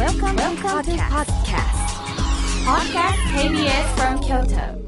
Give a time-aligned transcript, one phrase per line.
[0.00, 1.76] Welcome, Welcome to podcast.
[2.64, 4.80] Podcast KBS from Kyoto.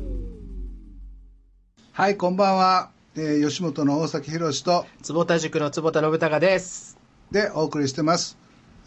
[1.93, 2.91] はい、こんばんは。
[3.15, 6.97] えー吉本の大崎宏と坪田塾の坪田信孝です。
[7.31, 8.39] でお送りしてます。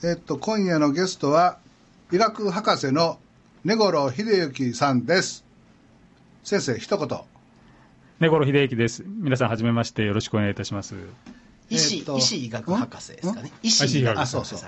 [0.03, 1.59] えっと、今夜のゲストは、
[2.11, 3.19] 医学博士の
[3.63, 5.45] 根頃秀幸さんです。
[6.43, 7.19] 先生、一言。
[8.19, 9.03] 根頃秀幸です。
[9.05, 10.95] 皆さん、はじめまして、よろしくお願いいたします。
[11.69, 13.51] 医師、えっと医師医学博士ですかね。
[13.61, 14.59] 医医師医学師医学あ、そうそう。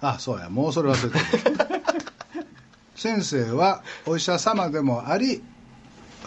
[0.00, 1.68] あ、そうや、もうそれ忘れてた。
[2.94, 5.42] 先生はお医者様でもあり、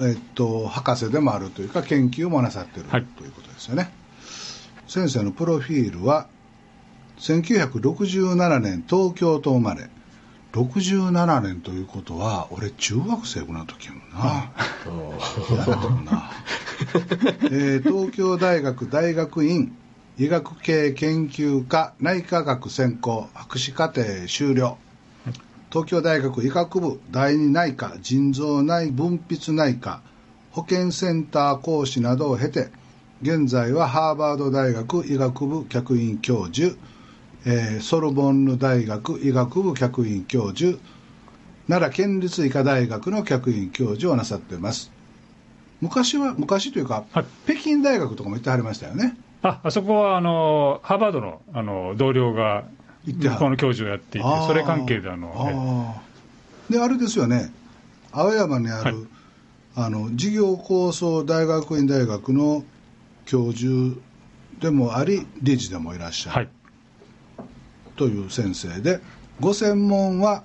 [0.02, 3.92] えっと、博士でもあるというか、研究もなさっている、はいということですよね。
[4.88, 6.28] 先生のプロフィールは、
[7.20, 9.90] 1967年東京と生まれ、
[10.54, 14.52] 67年ということは、俺中学生ぐらいの時やもんな。
[15.58, 16.32] やだもんな。
[17.52, 19.76] えー東京大学大学院
[20.18, 24.78] 医学系研究科内科学専攻博士課程修了。
[25.72, 30.02] 東京大学医学部第二内科腎臓内分泌内科
[30.52, 32.68] 保健センター講師などを経て
[33.22, 36.76] 現在はハーバード大学医学部客員教授、
[37.46, 40.78] えーソルボンヌ大学医学部客員教授
[41.70, 44.92] 奈良県立医科大学の客員教授をなさっています。
[45.80, 47.26] 昔は昔というか、はい。
[47.46, 52.66] 北京大学とかも行ってはりましたよねあ、あそこは、あの、ハーバードの、あの、同僚が、
[53.06, 55.96] 向こうの教授をやっていてそれ関係で、あの、
[56.70, 57.52] であれですよね。
[58.12, 59.08] 青山にある、はい。
[59.74, 62.64] あの事業構想大学院大学の
[63.26, 63.98] 教授
[64.60, 66.50] でもあり理事でもいらっしゃる、はい。
[67.96, 69.00] という先生で
[69.40, 70.44] ご専門は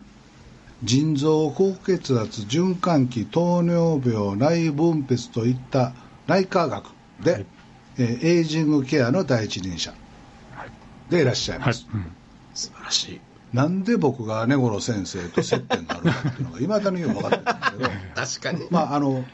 [0.84, 5.92] 腎臓高血圧循環器糖尿病内分泌といった
[6.28, 6.86] 内科学
[7.22, 7.46] で、はい
[7.98, 9.94] えーエイジングケアの第一人者
[11.10, 11.86] でいらっしゃいはいます、。
[11.92, 12.12] うん
[12.54, 13.20] 素晴らしい。
[13.52, 18.66] なんで僕が根頃先生と接点があるかっていうのがいまだによく分かってないんだけど 確かに。
[18.70, 19.24] まああの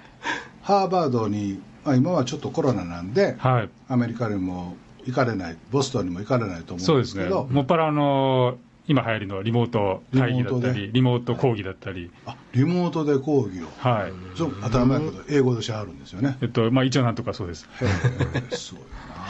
[0.62, 3.68] ハーバードに、まあ、今はちょっとコロナなんで、はい。
[3.88, 7.24] アメリカにも行かれないボストンにも行かれないと思そううんですね。
[7.24, 8.58] ですけどもっぱら、あの、
[8.88, 14.12] 今流行りのリモート会議だったリモートり、リモート講義だったり、あリモートで講義をはい。
[14.36, 17.68] そう当たり前だけど英語でしはるんですよねえっと、まあ、一応なんとかそうです。
[17.80, 17.86] へ
[18.50, 19.22] えすごいな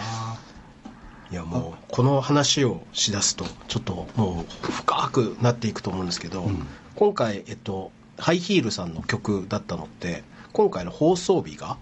[1.31, 6.51] いやもう、この話をしだすと、ちょっともう深くなっていくと思うんですけど、
[6.95, 11.79] 今回、えっと、ハイヒールさんの曲だったのって、今回の放送日が、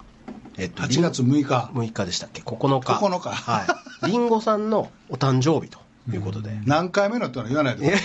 [0.56, 2.92] えっと、8月6日6日でしたっけ ?9 日。
[2.92, 3.64] 9日は
[4.02, 4.10] い。
[4.10, 5.80] リンゴさんのお誕生日と
[6.16, 6.50] いうことで。
[6.66, 7.98] 何回目のってのは言わないでくだ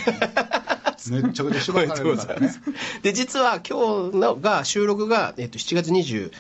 [0.98, 1.12] さい。
[1.12, 2.54] めっちゃくちゃしばかれるからね。
[3.04, 6.32] で実は今日のが収録が、えっと、7月29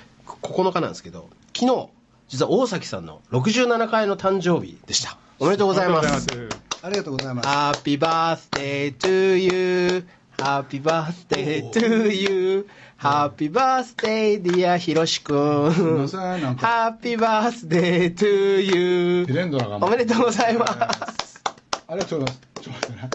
[0.71, 1.87] 日なんですけど昨日
[2.29, 5.17] 実は大崎さんの67回の誕生日でした。
[5.39, 6.27] おめでとうございまありがす。
[6.27, 7.47] とうございありがとうございます。
[7.49, 10.05] Happy birthday to you.
[10.37, 12.67] Happy birthday to you.
[12.97, 16.97] Happy birthday dear ひろしくすいんませんなんか。
[17.01, 19.25] Happy birthday to you.
[19.27, 21.43] ヒレンドラがおめでとうございます
[21.87, 22.61] ありがとうございます。
[22.63, 23.09] ちょっと待ってね。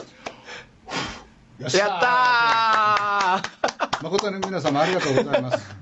[1.78, 4.02] やったー。
[4.04, 5.76] 誠に皆様ありがとうございます。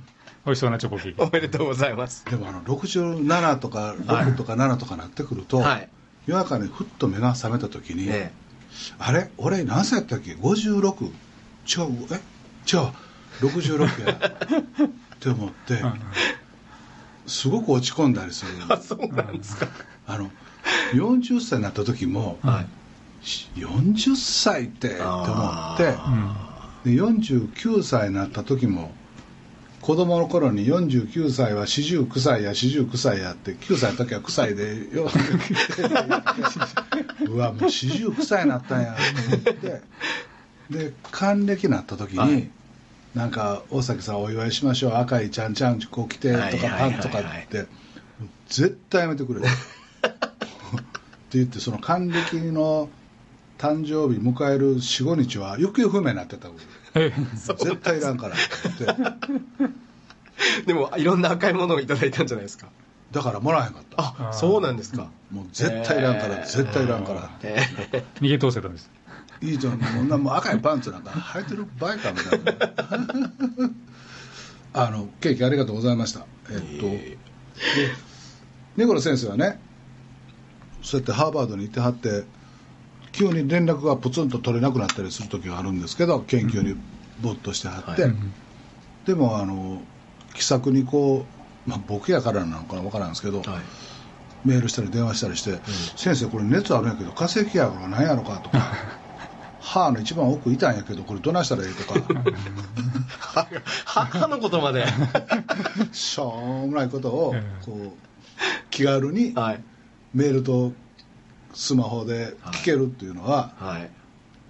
[0.46, 1.22] 美味しそうなチョコケーキ。
[1.22, 2.24] おめでとうございます。
[2.24, 5.88] でもあの67とか6とか7とかなってくると、はい。
[6.26, 8.32] 夜中にふっと目が覚めた時に、え
[8.98, 9.30] あれ？
[9.36, 11.12] 俺何歳やったっけ？56違う
[12.10, 12.14] え？
[12.66, 12.92] 違う。
[13.40, 14.14] 66や。
[14.88, 15.82] って思って
[17.26, 18.52] すごく落ち込んだりする。
[18.72, 19.68] えそうなんですか。
[20.06, 20.30] あの
[20.94, 22.66] 40歳になった時も、はい
[23.22, 25.14] 40歳ってって思
[25.74, 25.84] って
[26.84, 28.92] で49歳になった時も
[29.80, 35.08] 子供の頃に49歳は49歳や49歳やって9歳の時は9歳でよ
[37.26, 39.82] う わもう49歳になったんやと思って
[40.70, 42.50] で還暦になった時に、はい。
[43.14, 47.66] なんか大崎さんお祝いしましょう赤いちゃんちゃんこう着てとかパンとかって
[48.48, 49.50] 絶対やめてくれ って
[51.32, 52.90] 言ってその還暦の
[53.58, 56.48] 誕生日迎える45日は行方不明になってた
[56.94, 58.34] え絶対いらんから。
[58.34, 58.38] っ
[58.78, 58.86] て
[60.66, 62.68] でもいろんな赤いものをいただいたんじゃないですか。
[63.10, 64.28] だからもらえへんかった。
[64.28, 65.10] あそうなんですか。
[65.30, 67.22] もう絶対いらんから、絶対いらんから。
[67.22, 67.56] って
[67.92, 68.90] え逃げ通せたんです。
[69.40, 69.78] いいじゃん。
[69.78, 72.78] もうなもう赤いパンツなんか履いてる場合かみたいな。
[74.74, 76.26] あのケーキありがとうございました。
[76.50, 77.18] えっと、で
[78.76, 79.60] 根頃先生はね
[80.82, 82.24] そうやってハーバードに行ってはって
[83.18, 86.76] 急に連絡がポツンと取れなくなったりする時があるんですけど研究に
[87.20, 88.12] 没頭してはって、はい
[89.06, 89.80] でもあの
[90.34, 91.24] 気さくにこ
[91.66, 93.46] う、まあ、僕やからなのかな分からんですけど、はい。
[94.44, 95.58] メールしたり電話したりして、
[95.96, 98.74] 先生これ熱あるんやけど化石やろが何やろかとか
[99.60, 103.48] 歯の一番奥痛いんやけどこれどないしたらいいとか。
[103.86, 104.84] 歯歯のことまで。
[105.90, 107.90] しょうもないことをええこう
[108.68, 109.64] 気軽にはい。
[110.12, 110.72] メールと
[111.58, 113.90] スマホで聞けるっていうのは、はい。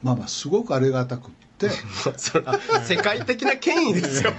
[0.03, 1.71] まあまあすごくありがたくって。
[2.19, 4.33] それは世界的な権威ですよ。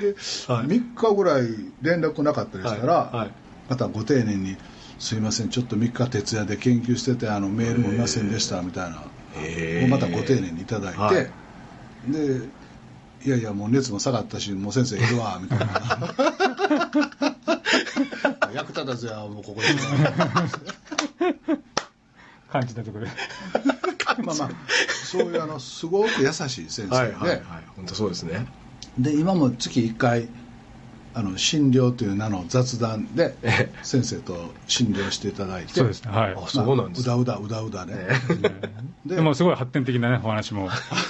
[0.00, 0.14] で、
[0.52, 0.66] はい。
[0.66, 1.42] 3日ぐらい
[1.82, 3.16] 連絡なかったりしたら、はい。
[3.18, 3.30] はい。
[3.68, 4.56] またご丁寧に
[4.98, 9.02] 「すいませんちょっと3日徹夜で研究しててあのメールもいませんでした」みたいな
[9.84, 11.30] をまたご丁寧にいただいて、はい。
[12.10, 12.48] で
[13.22, 16.14] いやいやもう熱も下がったしもう先生いるわ みたいな。
[18.52, 19.68] 役立たずやもうここで
[22.50, 23.04] 感じたところ。
[23.04, 23.10] で。
[24.24, 24.50] まあまあ。
[25.04, 27.42] そういうあのすごく優しい先生で、はいはいはい。
[27.76, 28.46] 本当そうですね。
[28.98, 30.28] で今も月1回
[31.14, 36.10] あの診療という名の雑談でえ先生と診療していただいてそうですね。
[36.10, 36.34] はい。
[36.36, 37.06] あそうなんです。
[37.06, 38.08] まあうだうだうだうだね、
[39.06, 40.68] ででもすごい発展的なね、お話も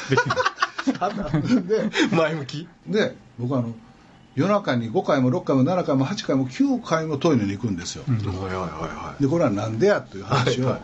[0.08, 0.30] できて。
[1.62, 2.68] で前向き。
[2.86, 3.74] で僕はあの
[4.40, 10.78] 夜中に5回も6回も7回も8回も9回もトイレに行くんですよ、はいはいはでこれはなんでやという話を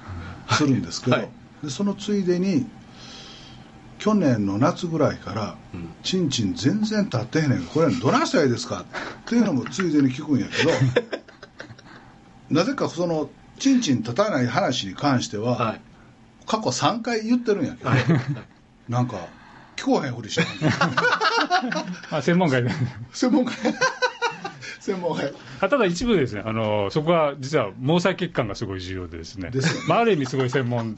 [0.50, 1.24] するんですけど、はい。
[1.24, 1.32] はい。
[1.64, 2.66] でそのついでに
[3.98, 7.62] 去年の夏ぐらいからうん「ちんちん全然立ってへんねん。
[7.62, 8.84] これどないしたらいいですか?」っ
[9.24, 10.70] ていうのもついでに聞くんやけど
[12.50, 15.80] なぜかそのちんちん立たない話に関しては、はい。
[16.46, 18.00] 過去3回言ってるんやけど、はい。
[18.86, 19.16] なんか
[19.76, 20.46] 聞こえへんふりしてる
[22.10, 22.70] あ専門外で。
[23.12, 23.52] 専門家
[24.80, 29.50] 専門家あただ一部ですね、あの、そこは実は毛細血管がすごい重要でですね。
[29.50, 29.88] ですよね。
[29.88, 30.96] まあ、ある意味すごい専門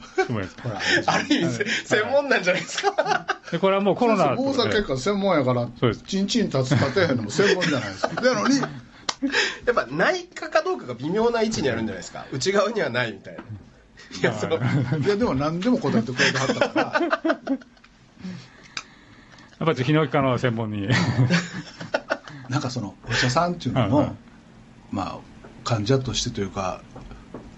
[1.07, 3.25] ある意味せ専門なんじゃないですか。
[3.51, 6.03] で、これはもうコロナと毛細血管専門やからそうです。
[6.03, 8.21] チンチン立つ立てへんのも専門じゃないですか。
[8.21, 8.67] なのにや
[9.71, 12.25] っぱ内科かどうかが微妙な位置にあるんじゃないですか。
[12.31, 13.41] 内側にはないみたいな。
[13.41, 14.59] いやそのい
[15.07, 17.01] やでも何でも答えてくれてはったから。
[17.01, 17.59] や
[19.63, 20.87] っぱり泌尿器科の専門に。
[22.49, 24.15] なんかそのお医者さんっていうのも、はいはい。
[24.91, 25.17] まあ
[25.63, 26.81] 患者としてというか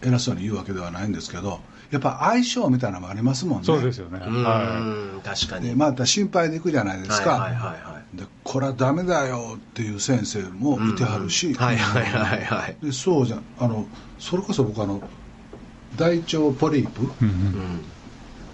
[0.01, 1.62] 偉そうに言うわけではないんですけど
[1.92, 3.65] やっぱ相性みたいなのもありますもんね。
[3.65, 4.19] そうですよね。
[4.19, 5.69] うはーん確かに。
[5.69, 7.81] でまた心配でいくじゃないですか、はいはいはい。
[7.94, 12.86] はいでこれはダメだよっていう先生もいてはるし、はいはいはいはい。
[12.86, 13.45] でそうじゃん。
[13.57, 13.88] あの
[14.19, 15.01] それこそ僕あの
[15.95, 17.06] 大腸ポリープい。
[17.06, 17.91] うんううんん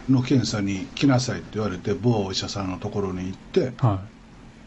[0.10, 4.02] の検査に来なさいって言われて某お医者さんのところに行っては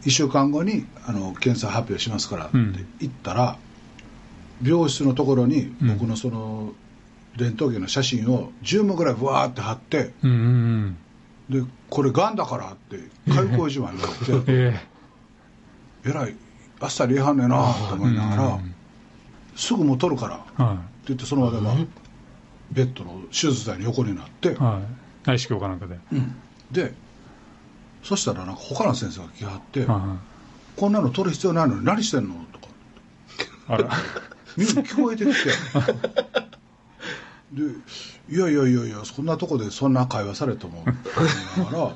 [0.03, 3.57] 1週間後にあの検査発表しますからってうん言ったら、
[4.63, 6.73] 病室のところにうん僕のその
[7.37, 9.99] レントゲンの写真を10枚ぐらいブワーって貼ってい。
[10.23, 10.97] うんうん
[11.49, 12.97] でこれがんだからって
[13.29, 14.45] 開口一番になってうん。
[14.47, 14.81] え
[16.05, 16.35] えらい
[16.79, 17.57] あっさり言いはんねんな
[17.89, 18.73] と思いながらうん
[19.55, 21.75] すぐもう取るからってえは言ってその場で、まあ、
[22.71, 24.55] ベッドの手術台に横になってい。
[24.55, 25.00] はい。
[25.25, 25.99] 内視鏡かなんかで。
[26.11, 26.35] うん
[26.71, 26.93] で
[28.03, 30.17] そしたらなんか他の先生が来はっては
[30.75, 32.69] 「こんなの取る必要ないのに何してんの?」とかい。
[33.67, 33.89] あら。
[34.57, 35.49] 耳に聞こえてきて
[37.53, 37.63] で
[38.29, 40.95] 「いやいやいやいやそんなとこでそんな会話されても」思い
[41.57, 41.95] ながら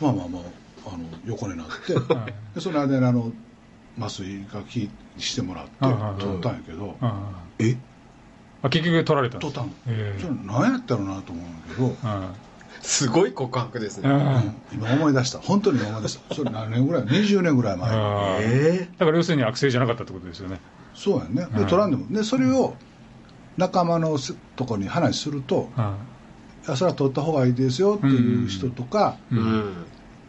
[0.00, 0.42] まあまあまあ
[0.86, 3.32] あの横になってはいでその間にあの
[3.98, 7.76] 麻酔がきしてもらって取ったんやけどあえ？
[8.62, 9.54] あ結局取られたんです。
[9.54, 9.70] 取ったの。
[9.86, 10.20] ええ。
[10.20, 12.08] それ何やったろうなと思うんだけど。
[12.08, 12.34] は
[12.80, 14.02] すごい告白ですい。
[14.02, 15.40] ねあ今思い出した。
[15.40, 16.34] 本当に今思い出した。
[16.34, 17.90] それ何年ぐらい？20年ぐらい前。
[17.90, 20.60] あえだから要するに悪性じゃなかったってことですよね。
[20.94, 21.46] そうやね。
[21.54, 21.66] でうん。
[21.66, 22.06] 取らんでも。
[22.10, 22.74] でそれを
[23.56, 25.96] 仲間のせとこに話するとは
[26.66, 29.84] いやそれは取った方がいいですよっていう人とか、うん。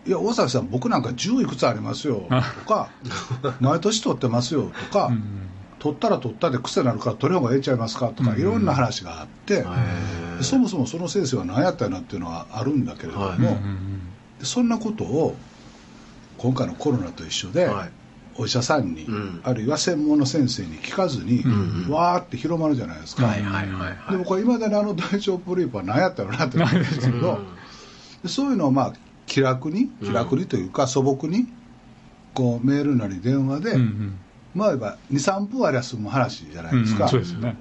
[0.07, 2.89] いや大崎さん僕なんか10いくつありますよとか
[3.59, 9.65] 毎年取ってますよとか、うん取ったら取ったで癖になるから取る方がええちゃいますかとか、うんいろんな話があって、
[10.41, 13.57] そもそもその先生は何やったんやなっていうのはあるんだけれども、
[14.43, 15.36] そんなことを
[16.38, 17.91] 今回のコロナと一緒で、はい。
[18.41, 19.41] お医者さんに、うん。
[19.43, 21.43] あるいは専門の先生に聞かずに、
[21.89, 23.89] わーって広まるじゃないですか、はいはいは
[24.39, 27.39] いまだにあの大腸ポリープは何やったのなって思うんですけど、
[28.25, 28.93] そういうのをまあ
[29.25, 31.48] 気楽に気楽にというか素朴に
[32.33, 33.75] こうメールなり電話で、
[34.56, 37.58] まあ言えば23分ありゃ済む話じゃないうんですか、そうですよね。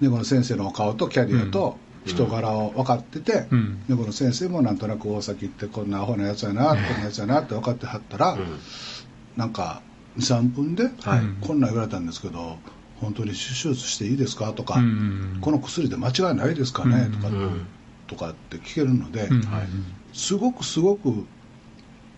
[0.00, 3.86] でこの先生のお顔とキャリアと人柄を分かってて、うん。
[3.86, 8.40] でこの先生もなんとなく大崎ってこんなアホなやつやなこんなやつやなって分かってはったら、うん。
[9.36, 9.82] なんか
[10.18, 10.92] 23分で、はい。
[11.40, 12.58] こんなん言われたんですけど
[13.00, 14.52] 本当に手術していいですか？
[14.52, 14.84] とか、うん。
[14.84, 14.88] う
[15.38, 17.66] んこの薬で間違いないですかね、とか、うん。
[18.06, 19.28] とかって聞けるので、
[20.12, 21.24] すごくすごく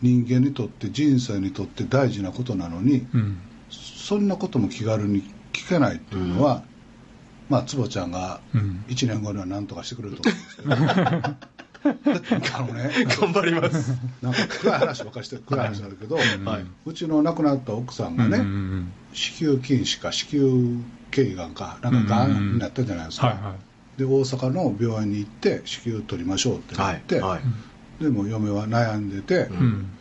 [0.02, 3.38] 人間にとって人生にとって大事なことなのにうん
[4.06, 6.62] そんなことも気軽に聞けないっていうのは、
[7.48, 10.72] まあ坪ちゃんがうん1年後には何とかしてくれると思うんですけど、
[12.56, 13.98] あのね頑張ります。
[14.22, 18.38] なんか暗い話ばっかりして暗い話なんだけど、はいうちの亡くなった奥さんがね、
[19.12, 20.78] 子宮筋腫か子宮
[21.10, 23.54] 頸がんかなんかがんになったじゃないですか、はいは
[23.98, 28.04] で大阪の病院に行って子宮取りましょうってなはいって、はい。
[28.04, 29.38] でも嫁は悩んでて、い。
[29.56, 29.95] うん。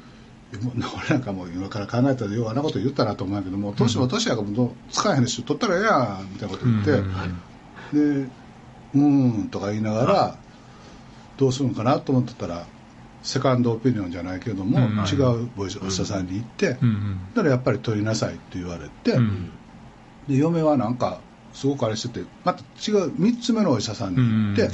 [0.64, 7.42] 俺なんかもう今から考えたらようあんなこと言ったなと思うけども年も年やからもう使えへんし取ったらええやんみたいなこと言って、うん
[7.94, 8.30] で
[8.96, 10.38] うーんとか言いながら
[11.38, 12.66] どうするのかなと思ってたら
[13.22, 19.52] セカンドオピニオンじゃないけども、うん違うお医者さんに行って、だからやっぱり取りなさいって言われて、うん。
[20.28, 21.20] で嫁はなんか
[21.54, 24.70] すごくあれしててまた違う3つ目のお医者さんに行っ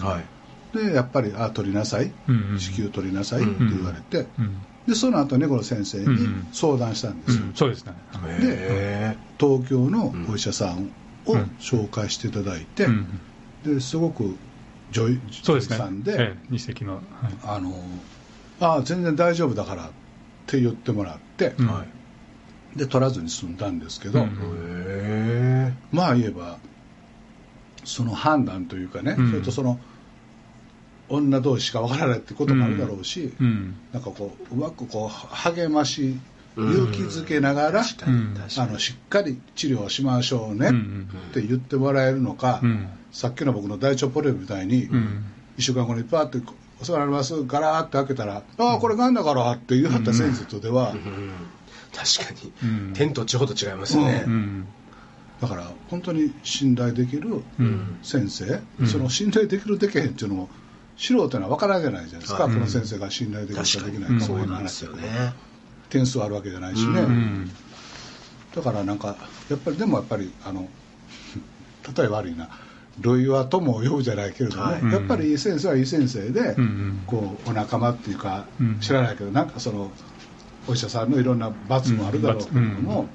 [0.74, 0.88] て。
[0.88, 7.94] でやっぱりあ取りなさい、子宮取りなさいって言われて、うんでその後猫の先生にうん相談したんですよ、うんそうですね。
[8.40, 10.92] へ東京のお医者さん
[11.26, 13.20] を紹介していただいて、うん
[13.64, 14.36] ですごく
[14.92, 15.78] 女医そうですね。
[15.78, 16.96] さんで、ええ二席の。
[16.96, 17.04] はい。
[17.44, 17.74] あの
[18.60, 19.92] ああ全然大丈夫だからっ
[20.48, 21.68] て言ってもらって、うん。
[21.68, 21.86] は
[22.76, 26.58] で取らずに済んだんですけど、うんまあ言えば
[27.84, 29.30] その判断というかね、うん。
[29.30, 29.80] それとその
[31.12, 33.76] 女同士しかわからないってこともあるだろうし、うん。
[33.94, 36.18] なんかこううまくこう励まし
[36.56, 38.38] うん勇気づけながら、うん。
[38.58, 42.88] あのしっかり治療しましょうねって言ってもらえるのか、うん。
[43.12, 45.26] さっきの僕の大腸ポリープみたいに、うん。
[45.58, 46.40] 1週間後にパーって
[46.82, 51.32] 「お世話になります」ガラーって開けたら「ああこれがんだから」って言い張った先生とでは、うん。
[51.94, 52.94] 確かに、うん。
[52.94, 54.24] 天と地ほど違いますね。
[54.26, 54.66] うん。
[55.42, 57.98] だから本当に信頼できるうん。
[58.04, 58.88] 先生、うん。
[58.88, 60.50] その信頼できるできへんっていうのも
[60.98, 62.54] 素人には分からないじゃないですか、はい。
[62.54, 64.64] この先生が信頼できるかできないかそういうなん。
[64.64, 65.34] ですよ話だけどね。
[65.90, 67.02] 点数あるわけじゃないしね、
[68.56, 69.16] だからなんか
[69.50, 70.70] やっぱりでもやっぱりあの
[71.98, 72.50] 例え悪いな。
[73.00, 74.84] 類は友を呼ぶじゃないけれども、はい。
[74.92, 76.56] やっぱりいい先生はいい先生で、
[77.08, 78.80] こうお仲間っていうか、うん。
[78.80, 79.92] 知らないけどなんかその
[80.68, 83.10] お医者さんのいろんな罰もあるだろうけれども、うん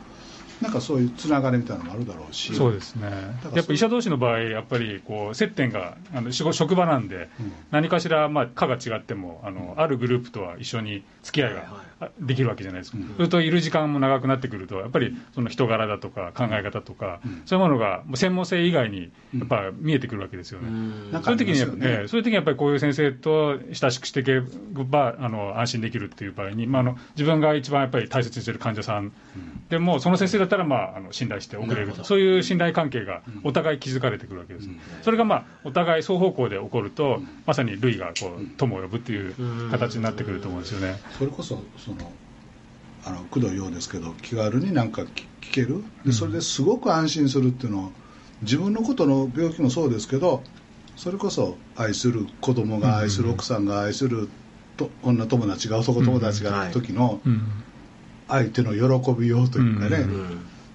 [0.62, 2.54] なんかそういうつながりみたいなのもあるだろうし。
[2.54, 3.10] そうですね。
[3.54, 7.52] やっぱ医者同士の場合、やっぱりこう接点があの職場なんで、うん。
[7.70, 11.85] 何かしら、まあ、科が違ってもあの、あるグループとは一緒に付き合いはいがあ
[12.20, 13.14] できるわけじゃないですか、うん。
[13.16, 17.42] それといる時間も長くなってくると、やっぱりその人柄だとか考え方とか、うん。
[17.46, 20.68] そういうものが専門性以外にやっぱ見えてくるわけですよね。
[20.68, 20.70] う
[21.18, 21.22] ん。
[21.22, 24.40] そういう時にねええそういう時にやっぱりこういう先生と親しくしていけ
[24.72, 29.12] ばあの安心できるっていう場合に、まあ、あの自分が一番やっぱり大切にしている患者さん。
[29.70, 31.76] でもその先生だったら、まあ、あの信頼して送れる。
[31.76, 32.04] なるほど。
[32.04, 34.80] そういう信頼関係がお互い築かれてくるわけです、うん。
[35.02, 37.28] それが、まあ、お互い双方向で起こると、うん。
[37.46, 40.96] まさに類がこう友を呼ぶっていう形になってくると思うんですよね。
[41.18, 42.12] それこそその
[43.04, 45.06] あのくどいようですけど気軽になんか聞
[45.40, 45.84] 聞ける？
[46.04, 47.92] でそれですごく安心するっていうのを
[48.42, 50.42] 自分のことの病気もそうですけど
[50.96, 54.28] それこそ愛する子供が愛する奥さんが愛する
[54.76, 56.68] と女友達が男友達がい。
[56.68, 57.42] る時のうん
[58.28, 60.04] 相手の喜びようというかね、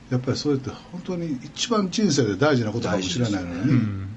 [0.10, 4.08] やっぱりそれって本当に一番人生で大事なことかもしれないのに、うん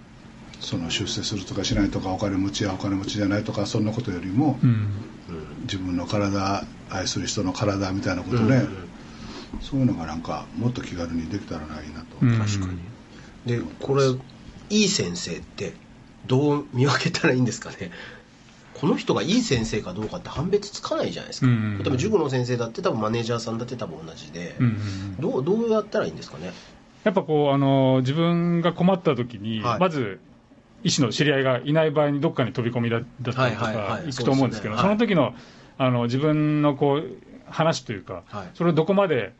[0.60, 4.88] その出世するとかしないとかお金持ちやお金持ちじゃないとかそんなことよりも、うん
[5.64, 8.64] 自分の体愛する人の体みたいなことうんね、
[9.61, 12.38] そういうのがなんかもっと気軽にできたらないいなと、うん。
[12.38, 12.78] 確かに。
[13.47, 14.04] でこれ
[14.71, 15.75] いい先生って
[16.26, 17.90] どう見分けたらいいんですかね？
[18.75, 26.52] この人がいい先生かどうかって判別つかないじゃないですか、うん例えば塾の先生だって多分マネージャーさんだって多分同じで、うんうんどうどうやったらいいんですかね
[27.04, 30.18] やっぱこうあの自分が困った時に、はいまず
[30.85, 35.35] 医師の知り合いがいない場合にどっかに飛び込みだだったりとか行くと思うんですけど、その時の
[35.79, 38.50] あの自分のこう話というか、はい。
[38.55, 39.33] それをどこまで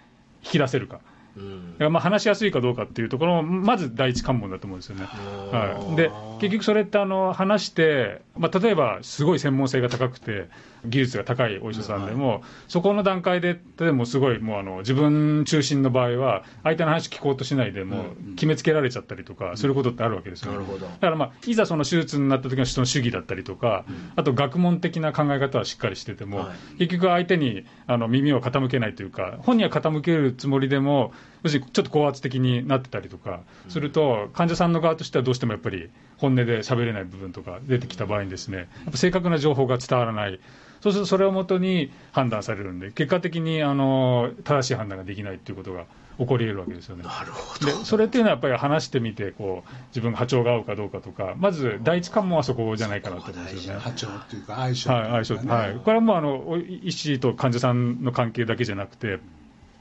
[0.43, 1.01] 引き出せるか。
[1.37, 1.77] うん。
[1.93, 5.05] まあ話しやすいかどうかっていうところもまず第一関門だと思うんですよね。
[5.05, 6.11] はい、で
[6.41, 10.49] 結局それってあの話して、まあ、例えばすごい専門性が高くて
[10.85, 20.87] 技術が高いお医者さんでも、そこの段階で例えばもうすごいもうあの自分中心の場合は相手の話聞こうとしないでもう決めつけられちゃったりとかすることってあるわけですよ、なるほど。
[20.87, 23.85] だからまあいざその手術になった時の人の主義だったりとか、
[24.17, 31.13] あと学問的な考え方はしっかりしてても、は結局相手にあの耳を傾けないというか本人は傾けるつもりでも
[31.45, 40.41] 要するにちょっと高圧的になってたりとかすると、患者さんの側としてはどうしてもやっぱり本音で喋れない部分とか出てきた場合にですねやっぱ正確な情報が伝わらない。
[40.81, 45.87] そうするとそれをもとに判断されるんで結果的にあの正しい判断ができないっていうことが
[46.19, 47.05] 起こり得るわけですよね。
[47.05, 47.67] なるほど。
[47.67, 53.81] でそれっていうのはやっぱり話してみてこう自分が波長が合うかどうかとかまず第一関門はそこじゃないかなと思うんですよね。
[53.81, 55.49] 波長っていうか相性はい、相性。
[55.49, 59.19] はい、これはもうあのお医師と患者さんの関係だけじゃなくて、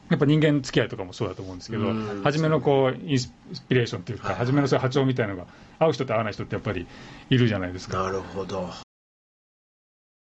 [0.10, 2.22] やっぱ人間付き合いとかもそうだと思うんですけど、うん。
[2.24, 3.32] 初めのこうインス
[3.68, 5.48] ピレーションっていうか、初めのそういう波長みたいなのが、
[5.80, 6.88] 合う人と合わない人ってやっぱり
[7.30, 8.04] いるじゃないですか。
[8.04, 8.70] なるほど。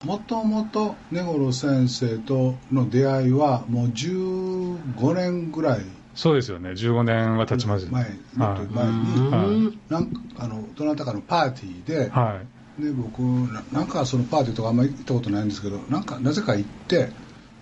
[0.04, 5.80] もともと根室先生との出会いはもう15年ぐらい。
[6.14, 9.92] そうですよね、15年は経ちます前もっと前に、はい。
[9.92, 12.40] なんかあのどなたかのパーティーで、は
[12.78, 12.82] い。
[12.82, 17.10] で僕ななんかそのパーティーとかあんまり行ったことないんですけどなんかなぜか行って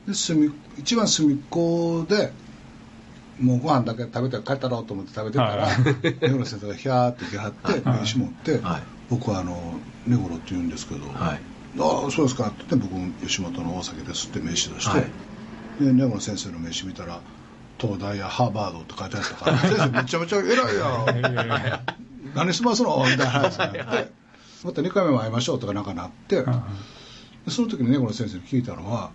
[0.09, 2.33] で隅一番隅っこで
[3.39, 5.77] もうご飯だけ食べて帰ったろうと思って食べてたらはい。
[6.21, 7.83] 根室先生がヒャーって来はってはい。
[8.01, 9.75] 名刺持ってはい「僕はあの
[10.07, 11.41] 根室って言うんですけど、はい。
[11.79, 15.85] ああそうですか」って言って僕吉本の大崎ですって名刺出して、はい。
[15.85, 17.21] で根室先生の名刺見たら
[17.79, 21.85] 東大やハーバードって書いてあったから 先生めちゃめちゃ偉いやん。
[22.35, 22.99] 何しますの？
[23.05, 24.11] みたいな話になって、
[24.65, 26.45] また2回目も会いましょうとかなんかなって、で
[27.51, 29.11] その時に根室先生に聞いたのは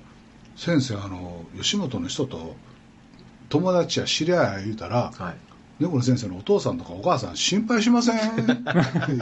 [0.55, 2.55] 先生あの吉本の人と
[3.50, 5.36] 友達や知り合いや言うたら、はい。
[5.79, 8.17] 根室先生のお父さんとかお母さん心配しません？
[8.17, 8.45] っ て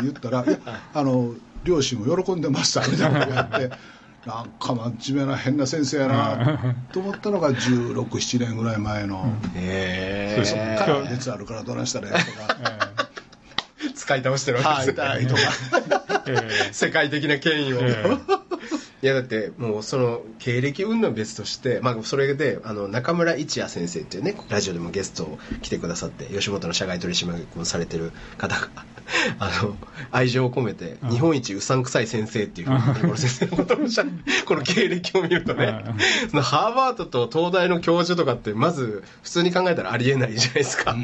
[0.02, 0.60] 言ったら「いや
[0.94, 1.34] あの
[1.64, 3.70] 両親も喜んでました」みたいなことやって
[4.30, 10.54] なんか真面目な変な先生やなと思ったのが1617年ぐらい前のへそうです。
[10.58, 12.92] えから熱あるからどないしたらええとか。
[13.96, 15.42] 使い倒してるわ歯けですね痛いとか。
[16.28, 18.04] え え世界的な権威を、え
[19.02, 28.91] いやだってもうその経歴云々別として、まあ、それであの中村一也先生っていうねラジオでもゲストを来てくださって吉本の社外取締役をされてる方が
[29.40, 29.76] あの
[30.12, 34.12] 愛情を込めて日本一うさんくさい先生っていうふうに先生のことをおっしゃる
[34.46, 35.84] この経歴を見るとね
[36.30, 40.96] そのハーバードと東大の教授とかってまず普通に考えたらありえないじゃないですか、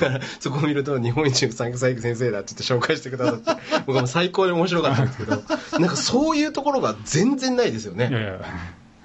[0.00, 5.42] だからそこを見ると日本一うさんくさい先生だって言って紹介してくださって僕はもう最高に面白かったんですけど
[5.78, 8.08] なんかそういうところが全然ないですよね。
[8.08, 8.40] いやいや。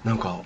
[0.04, 0.42] なんか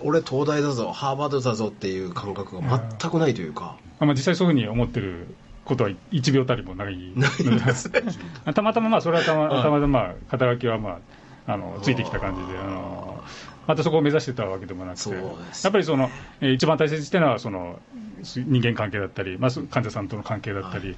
[0.00, 5.26] 俺東大だぞハーバードだぞっていう感覚が全くないというか、まあ、実際そういうふうに思ってる
[5.64, 6.96] ことは1秒たりもない。
[7.16, 10.98] ないんでたまたままあそれはたまはいたまたま肩書きはま
[11.46, 13.22] ああのついてきた感じであの
[13.66, 15.02] またそこを目指してたわけでもなくて。
[15.02, 17.78] そうですやっぱりそのえー一番大切にしてるのはその
[18.13, 20.96] す人間関係だったり、まあ、そ患者さんとの関係だったり、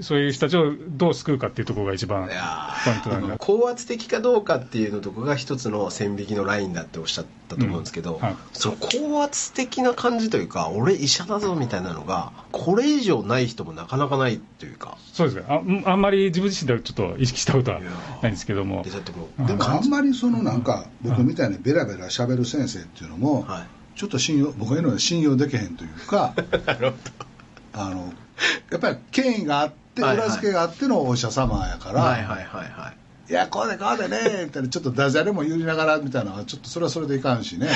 [0.00, 3.36] そういう人たちをどう救うかっていうところが一番いやポイントなんだ。
[3.38, 8.36] 高圧的かどうかっていうのとこが一つの線引きのラインだっておっしゃったと思うんですけど、うんはい。
[8.52, 14.98] その高圧的な感じというか俺医者だぞみたいなのがこれ以上ない人もなかなかないというか。
[15.12, 15.44] そうですね。
[15.48, 18.84] あんあんまり自分自身ではちょっと意識したことはないんですけども。
[18.84, 26.32] でもあんまりそのなんか僕みたいにベラベラ喋る先生っていうのもはいちょっと信用僕が言うのは信用できへんというか
[26.64, 26.96] なるほ
[27.72, 28.12] あの
[28.70, 33.32] やっぱり権威があって裏付けがあってのお医者様やから、いはいはいはいい。
[33.32, 37.68] やこうでこうでねみたいなちょっとダジャレも言いながらみたいなのはちょっとそれはそれでいかんしね、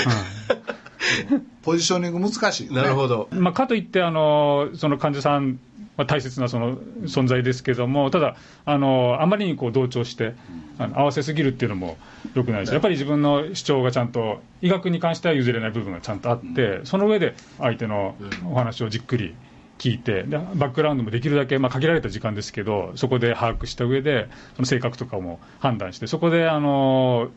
[1.63, 2.83] ポジショニング難しいよね。
[2.83, 3.29] なるほど。
[3.33, 5.59] まあ、かといってあの、その患者さんは
[5.97, 10.35] 大切なその存在ですけども、ただ、あのあまりにこう同調して、
[10.79, 11.99] あの合わせすぎるっていうのも
[12.35, 18.17] よくないし、やっぱり自分の主張がちゃんと、医学に関しては譲れない部分がちゃんとあって、その上で相手の
[18.51, 19.35] お話をじっくり
[19.79, 27.31] 聞いて、でバックグラウンドもできるだけ、まあ、限られた時間ですけど、そこで把握した上で、その性格とかも判断して、そこであの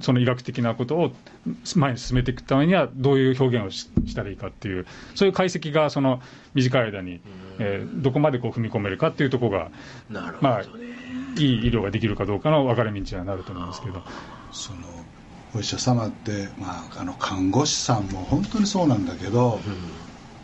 [0.00, 1.12] その医学的なことを
[1.74, 6.22] 前に進めていくためには、どういう表現をししたらいいかっていう、そういう解析がその
[6.54, 7.20] 短い間に、
[7.58, 9.70] えーどこまでこう踏み込めるかっていうところが、
[10.08, 10.68] なるほどまあね、
[11.36, 14.02] いい医療ができるかどうかの分かれ道にはなると思うんですけど。
[14.52, 14.78] その
[15.52, 19.60] お医者様って、まあ、あの看護師さんも本当にそうなんだけど、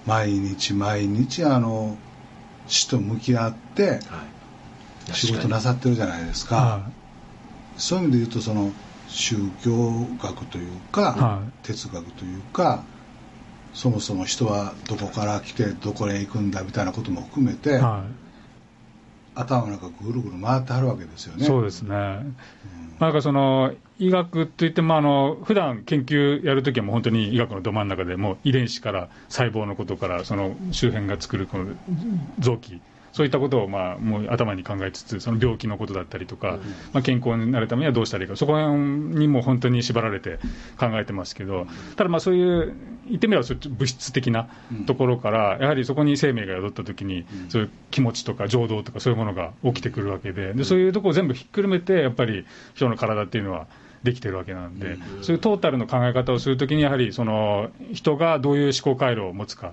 [0.04, 1.96] 毎日毎日あの
[2.66, 4.00] 死と向き合ってはい。
[5.12, 6.90] 仕事なさってるじゃないですか、は
[7.76, 8.72] そういう意味で言うとその
[9.08, 12.84] 宗教学というか、はい哲学というか
[13.74, 18.04] そもそも人はどこから来てどこへ行くんだみたいなことも含めて、いは
[19.34, 21.44] 頭の中ぐるぐる回ってはるわけですよい、ね。
[21.44, 21.94] そうですね。
[22.98, 31.74] なんかその医学といってもあの普段研究やるときはもう本当に医学のど真ん中でもう遺伝子から細胞のことからその周辺が作るこの
[32.38, 32.80] 臓器
[33.16, 36.58] そういったことをまあもう頭に考えつつその病気のことだったりとか、
[36.92, 40.38] まあ、健康になるためにはどうしたらいいかそこにもう本当に縛られて
[40.78, 42.76] 考えてますけどただまあそういう
[43.06, 44.50] 言ってみればそ物質的な
[44.86, 53.66] ところからやはりそこに生命が宿ったときにそういう気持ちとか情動とかそういうものが起きてくるわけででそういうところを全部ひっくるめてやっぱり人の体っていうのは
[54.02, 59.72] できてるわけなんで、そういうトータルの考え方をするときに、やはりその人がどういう思考回路を持つか、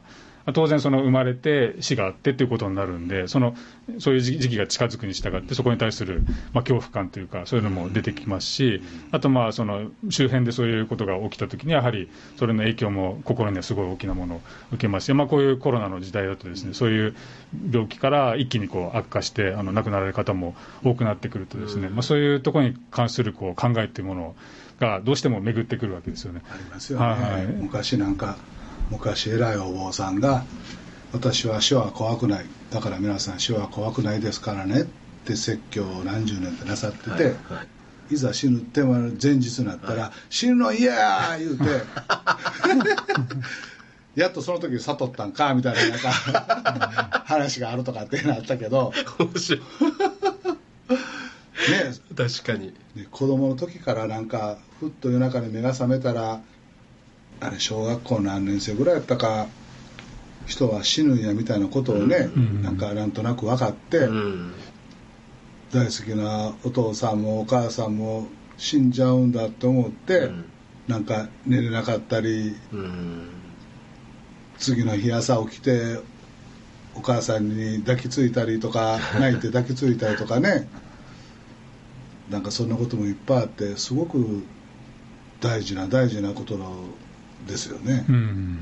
[0.52, 3.56] 当然その生まれて死があってっていうことになるんでその
[4.00, 17.16] そういう時期が近づくに従ってそこに対する、まあ、恐怖感というかそういうのも出てきますしあとまあその周辺でそういうことが起きたときにやはりそれの影響も心にはすごい大きなものを受けますし、まあ、こういうコロナの時代だとですねそういう
[17.72, 24.36] 病気から一気にこう悪化してあの亡くなられる方も多くなってくるとですね、まあ、そういうところに関するこう考えというもの
[24.80, 26.42] がどうしても巡ってくるわけですよね。
[26.52, 27.46] ありますよね、はいはい。
[27.48, 28.38] 昔なんか
[28.94, 30.46] 昔偉いお坊さんが
[31.12, 32.46] 「私は死は怖くない。
[32.72, 34.86] だから皆さん死は怖くないですからね」っ
[35.26, 37.34] て説教を何十年ってなさってて、はいはい。
[38.14, 41.64] いざ死ぬって前日になったら「死ぬの嫌や!」言うて
[44.16, 46.12] やっとその時悟ったんかみたいななんか
[47.26, 48.94] 話があるとかってなったけど。
[49.18, 49.62] 面白い。
[51.72, 51.94] ね。
[52.16, 52.74] 確かに。
[52.96, 56.42] ね子供の時からなんかふっと夜中に目が覚めたら
[57.44, 59.48] あれ小学校何年生ぐらいやったか
[60.46, 62.64] 人は死ぬんやみたいなことをね、うん。
[62.64, 64.54] なんかなんとなく分かって、うん。
[65.72, 68.28] 大好きなお父さんもお母さんも
[68.58, 70.46] 死んじゃうんだと思って、うん。
[70.88, 73.30] なんか寝れなかったりうん。
[74.58, 76.00] 次の日朝起きて
[76.96, 80.68] お母さんに抱きついたりとか 泣いて抱きついたりとかね
[82.30, 84.44] なんかそんなこともいっぱいあってすごく
[85.42, 86.86] 大事な大事なことの
[87.48, 88.60] ですよね、うん。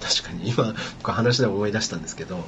[0.00, 2.44] 確かに今僕話で思い出したんですけど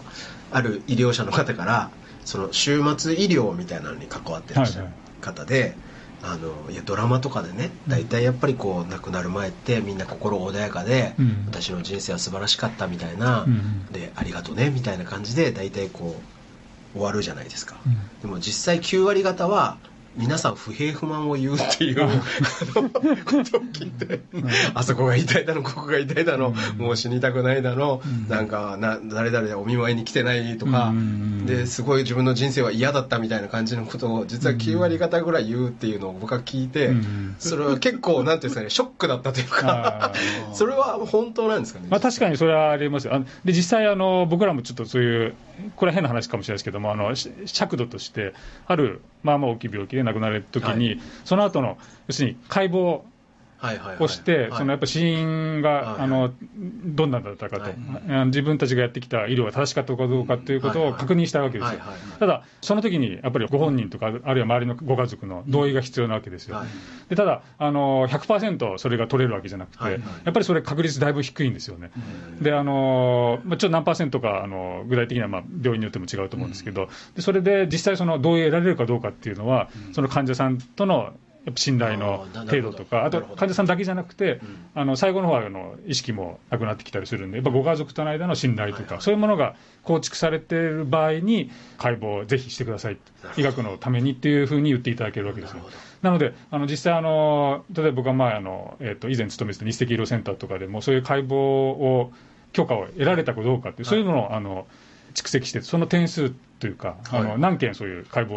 [0.51, 1.91] ある医療者の方から
[2.25, 4.89] その週末医療みたいなのに関わってらっしゃる
[5.21, 5.77] 方で、
[6.23, 11.45] あのいやドラマとかでね大体やっぱりこう亡くなる前ってみんな心穏やかで、うん。
[11.47, 13.87] 私の人生は素晴らしかったみたいな、うん。
[13.87, 16.17] でありがとうねみたいな感じで大体こ
[16.95, 17.97] う終わるじゃないですか、うん。
[18.21, 19.79] でも実際9割方は
[20.17, 22.11] 皆さん不平不満を言うっていうこ
[22.75, 24.21] とを聞いて、
[24.75, 40.13] あそこが痛いだのここが痛いだの、もう死にたくないだの、なんかな誰々お見舞いに来てないとか、うんですごい自分の人生は嫌だったみたいな感じのことを実は9割方ぐらい言うっていうのを僕は聞いて、うんそれは結構なんていうんですかね ショックだったというか
[40.53, 43.15] それは本当なんですかねまあ、確かにそれはありますよ。
[43.15, 45.35] あので実際あの、僕らもちょっとそういう、
[45.77, 48.35] これは変な話かもしれないですけども、あのし尺度として、
[48.67, 51.01] あるまあまあ大きい病気で亡くなられるときに、はい。
[51.25, 53.01] その後の要するに解剖
[53.99, 56.33] をして、やっぱ死因が、はいあの
[56.85, 57.73] どんなだったかと、
[58.27, 61.81] 自分たちがやってきた医療が正しかったかどうかということを確認したいわけですよ。
[62.19, 66.57] ただ、その時にやっぱりご本人とか、あるいは周りのご家族の同意が必要なわけですよ。
[66.57, 66.67] はい。
[67.09, 69.99] でただあの、100%それが取れるわけじゃなくて、や
[70.31, 71.91] っぱりそれ、確率だいぶ低いんですよね。
[72.41, 81.13] であのまあ、ちょっと何パーセントかあの具体的にはまあ病院によっても違うと思うんですけど、でそれで実際、その同意を得られるかどうかっていうのは、その患者さんとの
[81.45, 84.41] やっぱ信頼の程度とか、あと患者さんだけじゃなくて、ん。
[84.75, 92.99] あの最後の方はあの意識もなくなってきたりするんで、やっぱご家族との間の信頼とか、そういうものが構築されている場合に、解剖をぜひしてください
[93.37, 95.63] 医学のためにっていうふうに言っていただけるわけですよ
[96.03, 102.13] なので、あの実際あの、例えば僕が前あの、えっと以前勤めてた日赤医療センターとかでも、そういう解剖を
[102.53, 104.67] 許可を得られたかどうかっていう、そういうのをあの
[105.15, 107.25] 蓄積して、その点数というか、あはい。
[107.25, 108.35] の何件そういう解剖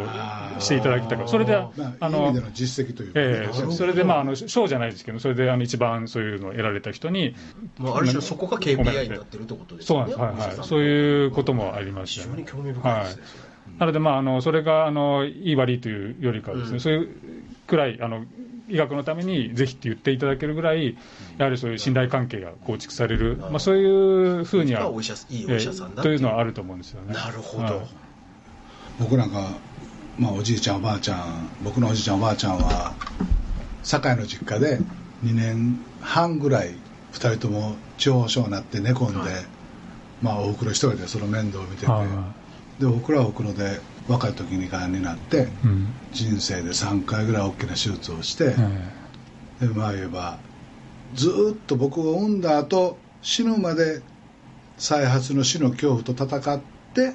[0.58, 3.20] をしていただいたか、それで、まあ、の実績というか。
[3.20, 7.36] ね、ええそれで、まあ、あの賞じゃないですけど、それであの一番そういうのを得られた人に、
[7.78, 10.14] まあ、ある種そこが KPI になってるってことですよね。
[10.14, 12.44] そうなんです、はいはい、そういうこともありましたね。
[12.44, 13.24] 非常に興味深いですね、
[13.80, 16.80] なので、まあ、あのそれがあのいい悪いというよりかはですね、うん。
[16.80, 17.10] そういう
[17.68, 18.26] くらいあの
[18.68, 20.98] 医学のためにぜひって言っていただけるぐらい、
[21.38, 27.14] やはりそういう信頼関係が構築される、まあ、そういうふうにはお医者いいお医者さんだえーというのはあると思うんですよね。
[27.14, 27.88] なるほど、はい。
[29.00, 29.52] 僕なんか、
[30.18, 32.94] まあ、おじいちゃんおばあちゃん僕のおじいちゃんおばあちゃんは
[33.84, 34.80] 堺の実家で
[35.24, 36.76] 2年半ぐらい
[37.14, 39.46] 2人とも地方症になって寝込んで、はい。
[40.22, 42.34] まあおふくろ一人でその面倒を見てて、は
[42.80, 45.88] でおふくろはおふくろで若い時にがんになって、いうん。
[46.12, 48.56] 人生で3回ぐらい大きな手術をして、
[49.62, 50.38] えでまあ言えば
[51.14, 54.02] ずーっと僕を産んだ後死ぬまで
[54.78, 56.62] 再発の死の恐怖と戦っ
[56.94, 57.14] て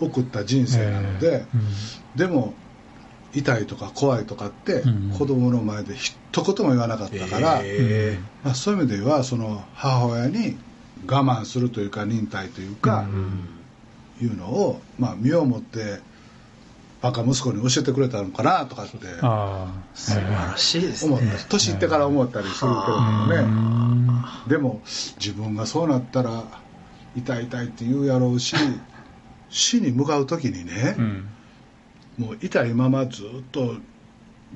[0.00, 2.18] 送った人生なので、うん。
[2.18, 2.54] でも
[3.34, 5.10] 痛いとか怖いとかってうん。
[5.10, 10.56] 子供の前で一言も言わなかったから、えまあ、そういう意味ではその母親に
[11.06, 13.55] 我慢するというか忍耐というか、うん
[14.20, 16.00] いうのを、まあ、身をもって
[17.02, 26.44] バカ息子に教えてくれたのかなとかってああ素晴らしいです思っねた年いってから思ったりするけれどもね、でも自分がそうなったら
[27.14, 28.56] 痛い痛いって言うやろうし
[29.50, 31.28] 死に向かう時にねう、ん。
[32.18, 33.76] もう痛いままずっと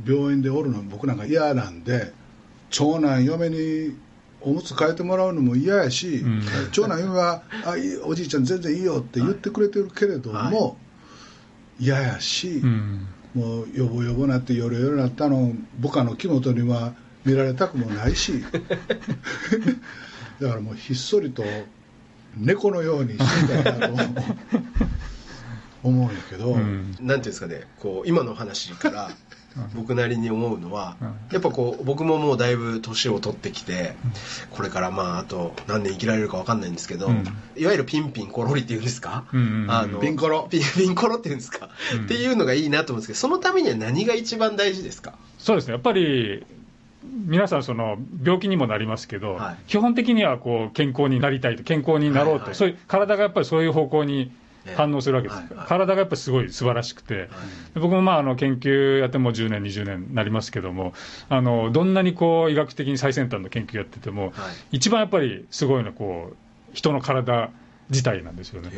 [0.07, 2.13] 病院でおるの僕なんか嫌なんで
[2.71, 3.97] 長男嫁に
[4.43, 6.43] おむつ替えてもらうのも嫌やし、ん。
[6.73, 10.77] 長男嫁はあいい「おじいちゃん全然いいよ」って言ってくれてるけれども、
[11.79, 13.07] 嫌やし、うん。
[13.35, 18.43] もうよぼよぼなって夜夜なったの部下の木本には見られたくもないし。
[20.41, 21.45] だからもうひっそりと
[22.37, 23.95] 猫のようにしてたなと
[25.85, 26.97] 思うんやけど、うん。
[26.99, 29.11] なんていうんですかねこう今の話から
[29.75, 31.07] 僕なりに思うのは、うん。
[31.33, 33.95] やっぱこう僕ももうだいぶ年を取ってきて、
[34.51, 37.25] これからまああと何年生きられるか分かんないんですけど、うん。
[37.57, 39.71] いわゆるピンピンコロリっていうんですか、うんうんうん。
[39.71, 40.47] あのピンコロ？
[40.51, 42.05] ピンピンコロっていうんですか、うん。
[42.05, 45.15] っていうのがいいなと思うんですけどそのためには何が一番大事ですか？
[45.39, 46.45] そうですね、やっぱり
[47.03, 49.57] 皆さん、その病気にもなりますけど、はい。
[49.67, 54.31] 基本的にはこう健康になりたいと、健康になろうと、はいはいそういう体がやっぱりそういう方向にええ
[54.77, 57.29] 反応するわけです、体がやっぱりすごい素晴らしくて、
[57.75, 60.93] で僕もまああの研究やっても10年、20年になりますけども、
[61.29, 64.33] あのどんなにこう医学的に最先端の研究やってても、はい。
[64.73, 66.37] 一番やっぱりすごいのはこう
[66.73, 67.51] 人の体
[67.91, 68.71] 自体なんですよね。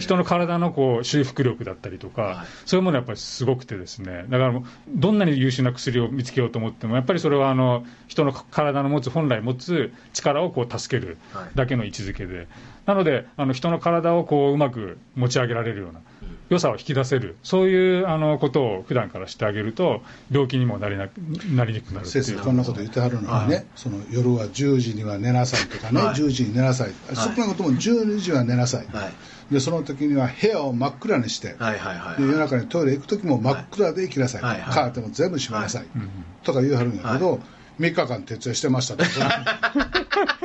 [0.00, 2.46] 人の体のこう修復力だったりとか、はい。
[2.64, 11.50] そういうものはやっぱりすごくてですね、だからどんなに優秀な薬を見つけようと思っても、やっぱりそれはあの人の体の持つ、本来持つ力をこう助けるはい。
[11.54, 12.48] だけの位置づけで、
[12.86, 16.00] なので、あの人の体をこううまく持ち上げられるような、
[16.48, 21.08] 良さを引き出せる、そういうあのことを普段からしてあげると、病気にもなりな
[21.54, 22.06] なりにくくなる。
[22.06, 23.66] 先生こんなこと言ってはるのにね、はい。
[23.74, 26.14] その夜は10時には寝なさいとかね、はい。
[26.14, 29.12] 10時に寝なさい、少なくとも12時は寝なさい、はい。
[29.50, 36.10] でその時には部屋を真っ暗にして、はいはいはいで夜中にトイレ行く時も真っ暗で行きなさい、はいはいカーテンも全部閉めなさい、うん
[36.42, 37.40] とか言うはるんやけど、
[37.78, 39.30] 3日間徹夜してましたと その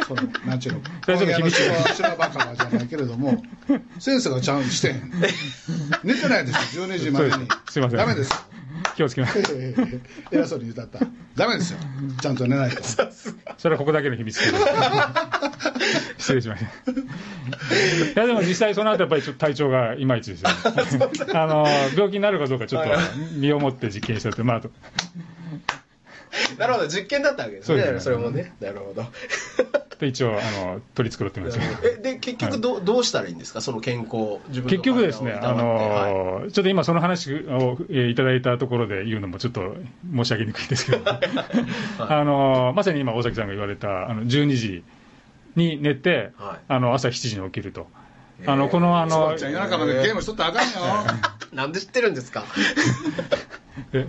[0.06, 0.82] そのなんちゅうの。
[1.06, 3.44] それちょっと今夜の厳しい修羅バカじゃないけれども
[4.00, 4.90] 先生がちゃんとして。
[4.90, 5.12] へ ん
[6.04, 7.32] 寝てないですよ12時までに。
[7.68, 7.74] す。
[7.74, 7.98] すいません。
[7.98, 8.32] ダメです
[8.96, 9.40] 気をつけます。
[9.54, 9.76] え
[10.32, 11.00] え偉そうに言うたった。
[11.36, 11.80] ダメですよ。
[12.22, 12.84] ちゃんと寝ないと。
[13.58, 14.40] それはここだけの秘密。
[14.40, 14.58] け ど
[16.18, 16.92] 失礼しました。
[16.92, 16.96] い
[18.16, 20.56] やでも実際その後やっぱりちょっと体調がいまいちですよ、ね。
[21.34, 22.90] あの病気になるかどうかちょっと
[23.34, 24.72] 身をもって実験したって、まああと
[26.58, 27.84] なるほど実験だったわけですね。
[27.84, 28.00] そね。
[28.00, 28.54] それもね。
[28.60, 29.06] なるほど。
[30.00, 30.34] で一応あ
[30.66, 31.88] の取り繕ってみました。
[31.88, 33.62] えで結局ど,、うどうしたらいいんですか？
[33.62, 35.90] その健康自分の結局ですね、あ体をいたわって。
[35.94, 36.14] はい。
[36.46, 37.38] のちょっと今、その話を、
[37.90, 39.76] えーいただいたところで言うのもちょっと
[40.16, 41.04] 申し上げにくいですけど、
[42.00, 44.84] あのまさに今、大崎さんが言われた、あの12時
[45.56, 46.60] に寝て、はい。
[46.68, 47.88] あの朝7時に起きると。
[48.46, 50.72] あのこのあのそうちゃん夜中までゲームしとったらあかんよ。
[51.54, 52.46] なんで知ってるんですか？
[53.92, 54.06] で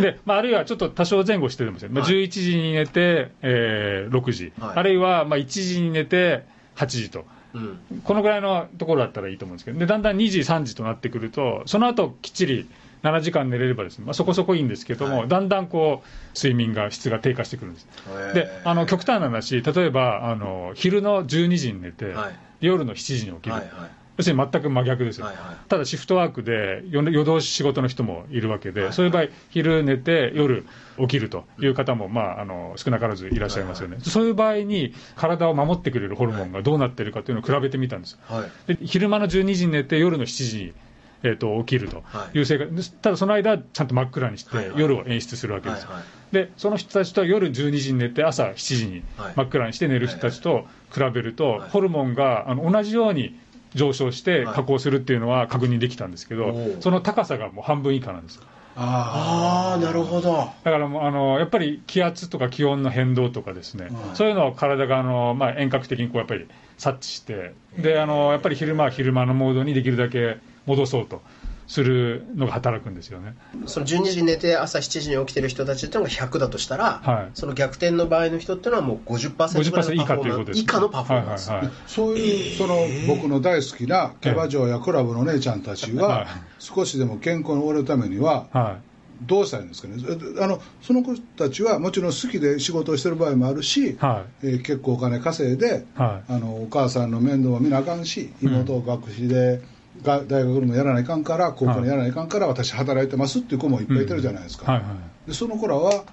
[0.00, 2.14] で、まあ、あるいはちょっと多少前後してるんですよ、まあ、はい。
[2.14, 4.76] 11時に寝て、えー6時、はい。
[4.76, 6.44] あるいはまあ1時に寝て
[6.76, 7.24] 8時と。
[7.54, 7.78] うん。
[8.04, 12.68] このぐらいのところだったらいいと思うんですけど、でだんだん2時、3時となってくると、その後きっちり
[13.02, 15.28] 7時間寝れればですね、まあ、そこそこいいんですけども、はい。
[15.28, 17.88] だんだんこう睡眠が質が低下してくるんです。
[18.34, 23.70] であの極端な話、例えばあの昼の12時に寝て、はい夜の7時に起きる、はいはい。
[24.18, 25.56] 要するに全く真逆ですよ、はいはい。
[25.68, 30.66] ただシフトワークで夜夜通し仕事の人もいるわけで、はいそういう場合、昼寝て、夜
[30.98, 38.18] 起きるという方も、まあ、あの少なからずいらっしゃいますよね、そういう場合に体を守ってくれるホルモンがどうなってるかというのを比べてみたんです。
[38.24, 38.74] はい。
[38.74, 40.72] で昼間の12時に寝て夜の7時に、
[41.22, 42.02] えー、と起きると。
[42.34, 42.38] い。
[42.40, 44.80] う生活、でただその間はちゃんと真っ暗にしてはいはい。
[44.80, 46.04] 夜を演出するわけです、はいはい。
[46.32, 49.34] でその人たちとは夜12時に寝て朝7時にはい。
[49.36, 51.70] 真っ暗にして寝る人たちと比べると、はい。
[51.70, 53.38] ホルモンがあの同じように
[53.74, 54.54] 上昇してはい。
[54.54, 58.40] 加工するっていうのは確認できたんですけど、その高さがもう半分以下なんです
[58.76, 60.50] あああなるほど。
[60.64, 66.46] だからもうあのやっぱり気圧とか気温の変動とかですね、うんそういうのを体があの、まあ、遠隔的にこうやっぱり
[66.78, 70.38] 察知してであのやっぱり昼間は昼間のモードにできるだけ
[70.70, 71.22] 戻そうと
[71.66, 73.34] するのが働くんですよね。
[73.66, 77.30] その12時に寝て朝7時に起きてる人たちっていうのが100だとしたら、はい。
[77.34, 86.26] その逆転の場合の人っていうのはもう50%ぐらいの50%以下ということです、以下のパフォーマンス、はいはいはいそういう、その僕の大好きなキャバ嬢やクラブの姉ちゃんたちははい。
[86.58, 88.90] 少しでも健康に終えるためにははい。
[89.26, 90.02] どうしたらいいんですかね？
[90.40, 99.60] あのその子たちはもちろん好きで仕事をしてる場合もあるし、はえー結構お金稼いで、はあのお母さんの面倒は見なあかんし妹を学士で、
[100.02, 104.82] が大学でもやらないかんから高校にやらないかんから私働いてますっていう子もいっぱいいてるじゃないですか、
[105.26, 106.04] でその子らは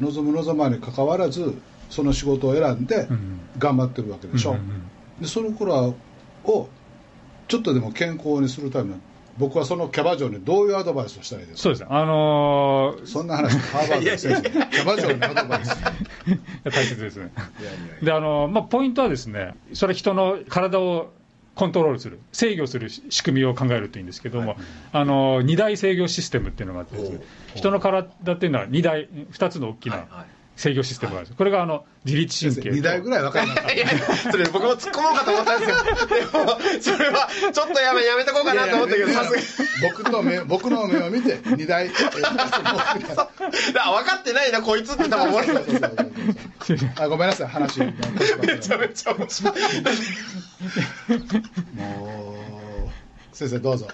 [0.00, 1.54] 望む望まにかかわらず
[1.90, 4.56] その仕事を選んでうん頑張ってるわけでしょ、
[5.20, 5.96] でその子らを
[7.48, 9.00] ちょっとでも健康にするために
[9.38, 11.62] 僕はそのキャバ嬢にどういうアドバイスをしたらいいですか？
[11.62, 11.80] そうです。
[11.82, 15.76] ね、あのーそんな話ハーバードの先生キャバ嬢にアドバイス。
[16.70, 17.32] 大切ですね。
[18.02, 21.10] であのまあ、ポイントはですね、それ人の体を
[21.54, 24.56] コントロールする、制御する仕組みを考えるといいんですけども、
[24.92, 27.20] あの二大制御システムっていうのがあってね
[27.54, 30.26] 人の体っていうのは二大、二つの大きなはいはい
[30.62, 32.76] 制御システムがあるんですこれがあの自律神経と。
[32.76, 33.88] 2台ぐらい分かりなかったいや
[34.30, 35.90] それ僕も突っ込もうかと思ったんですよで
[36.38, 39.42] もそれはちょっとやめやめとこうかなと思ったけどさすがに。
[39.82, 42.46] 僕と目 僕の目を見て2台分か
[44.20, 45.54] ってないなこいつって多分思われる
[46.96, 47.80] あごめんなさい話。
[48.46, 49.54] めちゃめちゃ面白い。
[51.74, 52.31] もう
[53.32, 53.88] 先生どうぞ。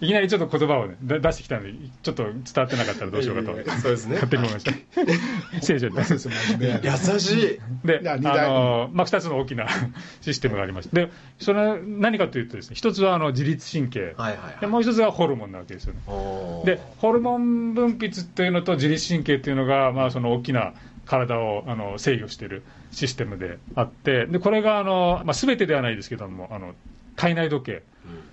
[0.00, 0.06] い。
[0.06, 1.72] きなりちょっと言葉を、ね、だ出してきたので
[2.02, 3.70] ちょっと伝わってなかったらどうしようかと。
[3.80, 4.14] そうですね。
[4.14, 4.72] 勝手に思いました。
[5.60, 7.14] 失礼しました。
[7.14, 7.60] 優しい。
[7.86, 9.66] で、あのまあ、2つの大きな
[10.20, 14.60] システムがありまして、でそれ何かというとです、ね、1つはあの自律神経、はいはいはい。
[14.60, 16.00] でもう1つがホルモンなわけですよね。
[16.64, 20.72] で、ホルモン分泌というのと自律神経というのが、まあ、その大きな
[21.06, 26.74] 体をあの制御しているシステムであって、でこれがあの、まあ、全てではないですけども、あの
[27.16, 27.82] 体内時計、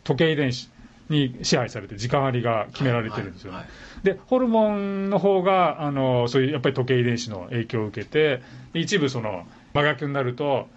[0.07, 0.69] 時計遺伝子
[1.09, 3.57] に支配されて、時間割が決められてるんですよね。
[3.57, 8.41] はいはいでホルモンの方があのそういうやっぱり時計遺伝子の影響を受けて
[8.73, 10.67] で一部その真逆になると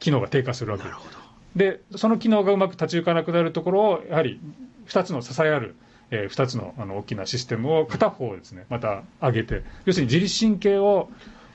[0.00, 0.84] 機能が低下するわけ。
[0.84, 4.40] ですでその機能がうまく立ち行かなくなるところをやはり
[4.86, 5.76] 2つの支えある、
[6.10, 11.10] え2つのあの大きなシステムを片方をですねまた上げて要するに自律神経を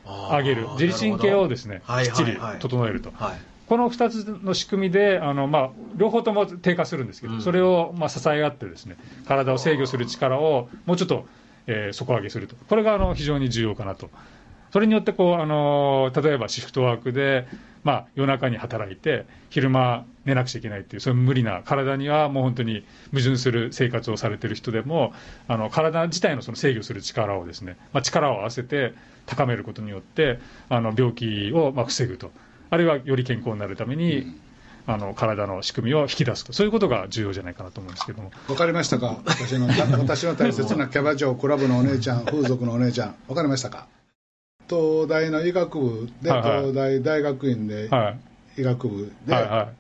[0.06, 0.68] 上げる。
[0.74, 2.60] 自律神経をですねきっちりはいはいはい。
[2.60, 3.12] 整えると。
[3.12, 7.42] はいこの2つの仕組みで、あのまあ、両方とも低下するんですけど、うん。
[7.42, 11.26] それをまあ支え合って、ですね体を制御する力をもうちょっと、
[11.68, 14.10] えー底上げすると、これがあの非常に重要かなと、
[14.72, 17.48] それによってこう、あの例えばシフトワークで、
[17.84, 25.14] まあ、夜中に働いて、昼間寝なくちゃいけないっていう、そういう無理な、体にはもう本当に矛盾する生活をされてる人でも、
[25.48, 28.94] あの体自体のその制御する力をですね、まあ、力を合わせて
[29.26, 32.32] 高めることによって、あの病気をまあ防ぐと。
[32.70, 34.36] あるいはより健康になるために、
[34.86, 39.20] あの体の仕組みを引き出すと、そういうことが重要じゃないかなと思うんですけども、わかりましたか？
[39.26, 43.88] 私の私の大切なキャバ嬢クラブのお姉ちゃん風俗のお姉ちゃんわかりましたか？
[44.70, 46.60] 東大の医学部で、はいはい。
[46.62, 48.12] 東大大学院では
[48.58, 49.76] い、医学部で、はい、はい。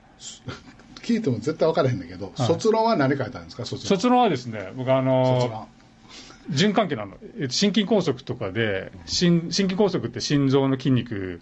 [1.02, 2.48] 聞いても絶対分からへんだけど、はい。
[2.48, 3.66] 卒論は何書いたんですか？
[3.66, 4.22] 卒論。
[4.22, 5.68] はですね、僕あ卒の、論。
[6.50, 11.40] 循環器のあのえっと心筋梗塞とかで、心心筋梗塞って心臓の筋肉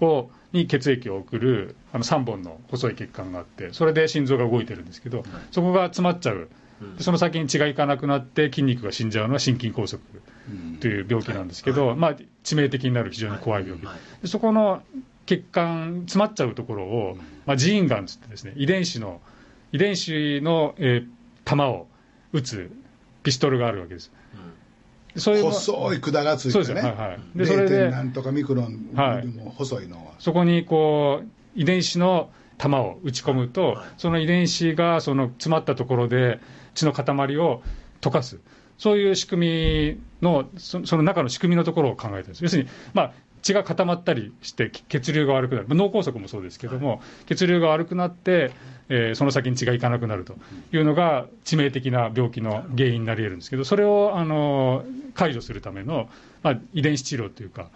[0.00, 6.48] をに血液を送るあの3本の細い血管があって、それで心臓が動いてるんですけど、そこが詰まっちゃう、
[6.96, 10.00] でその先に血がいかなくなって、筋肉が死んじゃうのは心筋梗塞
[10.80, 13.78] という病気なんですけど、まあ、致命的になる非常に怖い病
[14.22, 14.82] 気、そこの
[15.26, 19.20] 血管、詰まっちゃうところを、まあ、ジーンガンつってですね、遺伝子の、
[19.72, 21.20] 遺伝子の、えー
[21.56, 21.88] 弾を
[22.32, 22.70] 撃つ
[23.22, 24.12] ピストルがあるわけです。
[25.16, 27.38] そういうの細い管がついてね、はいはい。
[27.38, 27.90] でそれで 0.
[27.90, 28.90] 何とかミクロン。
[28.94, 29.16] はい。
[29.16, 36.38] よりも細いのは、そこにこう遺伝子の弾を打ち込むと、その遺伝子がその詰まったところで
[36.74, 37.62] 血の塊を
[38.00, 38.38] 溶かす、
[38.78, 42.42] そういう仕組みの、そその中の仕組みのところを考えてるんです。
[42.42, 48.52] 要するに、まあ、血が固まったりしてき血流が悪くなる、脳梗塞もそうですけども、血流が悪くなって、
[48.88, 50.36] えーその先に血がいかなくなると
[50.72, 56.08] いうのが致命的な病気の原因になり得るんですけど、それをあの解除するための、
[56.42, 57.68] まあ、遺伝子治療というか、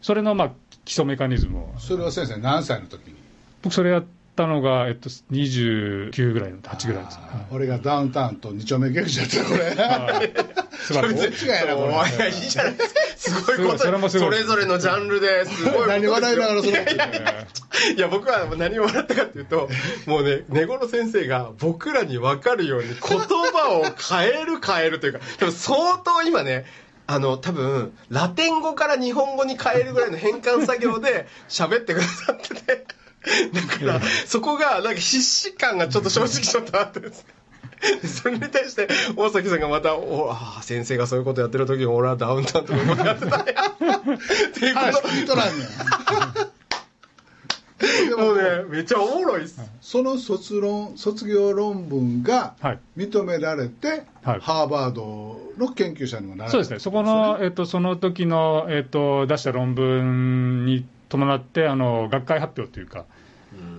[0.00, 0.50] それのまあ
[0.84, 1.74] 基礎メカニズムを。
[1.78, 3.14] それは先生何歳の時に？
[3.62, 4.04] 僕それやっ
[4.36, 10.59] たのが、えっと、29ぐらいの8ぐらいです、あー俺がダウンタウンと二丁目劇場やってこれ
[10.98, 12.84] はい素晴らしいこれおいやいいじゃないで
[13.16, 13.40] すか。
[13.40, 13.78] すごいこと。
[13.78, 15.86] それもすごいそれぞれのジャンルですごいこと。
[15.86, 16.76] ですよ何笑いながらその。
[17.96, 19.68] いや僕は何を笑ったかっていうと
[20.06, 26.66] もうね根頃先生が僕らに分かるように言葉を変える変えるというか多分相当今ね
[27.06, 32.86] あの多分ラテン語から日本語に変えるぐらいの変換作業で 喋ってくださってて。
[33.52, 37.26] だからそこがなんか必死感がちょっと正直ちょっとあってです
[38.06, 43.46] それに対して大崎さんがまた「おああ先生がそういうことやってる時に俺はダウンタウンとかいうことやってたんや」っ
[44.52, 44.80] ていうこ
[45.26, 45.50] とらん
[48.18, 49.60] もうねめっちゃおもろいっす。
[49.80, 52.78] その卒論卒業論文がはい。
[52.96, 54.40] 認められて、はい。
[54.40, 56.52] ハーバードの研究者にもなられた。
[56.52, 63.06] そうですね、そこの、えっと、その時の、えっと、出した論文に伴って、あの学会発表というか、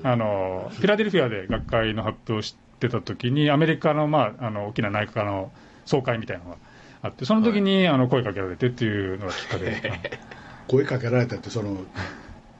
[0.03, 5.51] あの、フィラデルフィアで学会の発表をしてた時に、アメリカの,、まあ、あの大きな内科科の
[5.85, 6.57] 総会みたいなのが
[7.03, 10.19] あって、その時に、あの声かけられてっていうのがきっかけで、
[10.67, 11.77] 声かけられたってその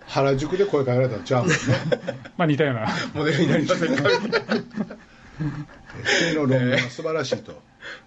[0.06, 1.56] 原宿で声かけられたんちゃうもんね？
[2.38, 4.04] まあ、似たような、モデルになりませんか？
[6.19, 7.58] 君の論文は素晴らしいと、ぜ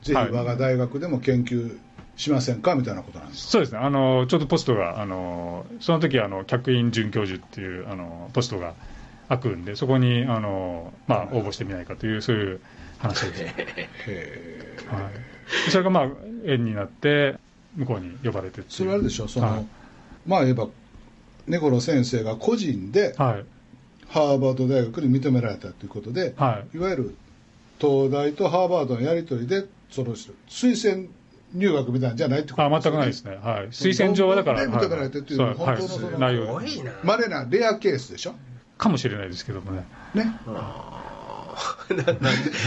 [0.03, 1.77] ひはい我が大学でも研究
[2.17, 8.75] しませんかみたいなことなんですそうですね、あのちょうどポストが、あのその時あの客員准教授っていうあのポストが
[9.29, 12.61] 開くんで、そこにあの、まあ、応募してみないかという、そういう
[12.99, 13.43] 話です。
[14.07, 15.01] へは
[15.68, 16.09] い、それがまあ
[16.45, 17.37] 縁になって
[17.77, 19.66] 向こうに呼ばれてそれはあれでしょその、はい。
[20.27, 20.68] まあ言えば
[21.47, 23.45] 猫の先生が個人ではい。
[24.07, 26.77] ハーバード大学に認められたということで、はい。
[26.77, 27.16] いわゆる
[27.81, 31.09] 東大とハーバードのやり取りでその推薦
[31.53, 32.62] 入学みたいなんじゃないってこと？
[32.64, 35.55] あ全くないですね、はい、推薦状はだから、認められてっていうはい。
[35.55, 36.93] 本当のそのはい内容すごいな。
[37.03, 38.35] まれなレアケースでしょ？
[38.85, 40.30] かもしれないですけどもね、ね。
[41.89, 42.20] ななんで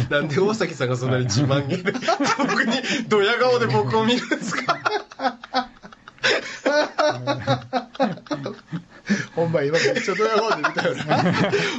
[0.09, 1.93] なんで大崎さんがそんなに自慢げで
[2.37, 2.73] 僕に
[3.07, 4.79] ドヤ顔で僕を見るんですか？
[9.35, 11.23] ほんま今めっちゃドヤ顔で見たよな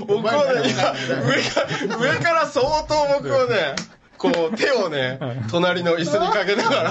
[0.07, 0.71] 僕はね。
[0.71, 0.93] 今
[1.27, 1.61] 上か
[1.91, 3.75] ら上から相当僕をね
[4.17, 5.19] こう手をね
[5.51, 6.83] 隣の椅子にかけなが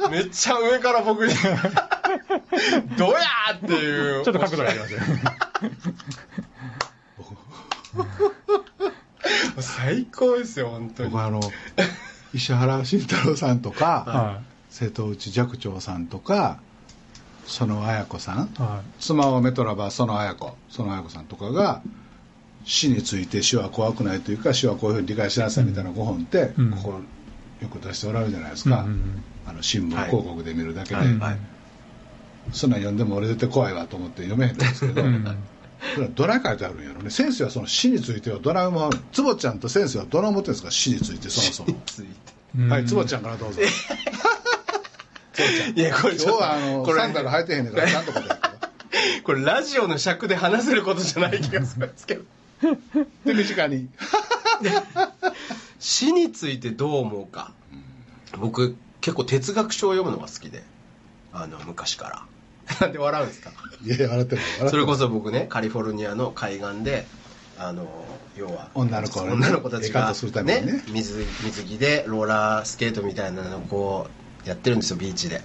[0.00, 1.34] らめっちゃ上から僕に
[2.96, 3.18] 「どや!」
[3.56, 4.24] っていう。
[4.24, 5.00] ちょっと角度がありますよ。
[5.00, 5.06] ね。
[9.60, 11.10] 最高ですよ本当に。
[11.10, 11.40] 僕あの
[12.32, 14.40] 石原慎太郎さんとか、は
[14.70, 16.58] 瀬戸内寂聴さんとか
[17.46, 18.36] 園綾子さん。
[18.58, 18.62] い。
[18.62, 21.82] は妻はメトラバ園綾子園綾子さんとかが
[22.64, 26.70] 死について死は怖くないというか死はこういうふうに理解しなさいみたいな5本って、うん。
[26.72, 27.00] ここ
[27.62, 29.24] よく出しておられるじゃないですか、うんうんうん。
[29.46, 31.18] あの新聞広告で見るだけで、はい。
[31.18, 31.38] はい。
[32.52, 35.04] そんなん読んでも俺絶対怖いわと思って読めへんんですけど、い。
[35.04, 35.24] うん
[35.92, 37.10] それはどない書いてあるんやろね。
[37.10, 40.70] 先生はその死についてはどない思う坪ちゃんと先生はどない思ってるんですか？
[40.70, 41.80] 死についてそもそも。
[41.86, 42.08] ついて。
[42.56, 43.60] うんはい坪ちゃんからどうぞ。
[45.74, 48.34] いやこれ今日はあのサンダル履いてへんねんからちゃんと答えて。
[49.24, 52.22] これラジオの尺で話せることじゃない気がするんですけど。
[53.24, 53.88] で身近に。
[55.78, 57.52] 死についてどう思うか。
[58.38, 60.62] 僕結構哲学書を読むのが好きで。
[61.32, 62.22] あの昔から
[62.80, 63.50] なんで笑うんですか？
[63.84, 67.06] いや笑ってる笑ってるそれこそ僕ねカリフォルニアの海岸で
[67.58, 67.86] あの
[68.36, 70.82] 要は女の子をね女の子たちがエカートするためにね。
[70.88, 74.08] 水水着でローラースケートみたいなのをこ
[74.44, 75.42] うやってるんですよビーチで。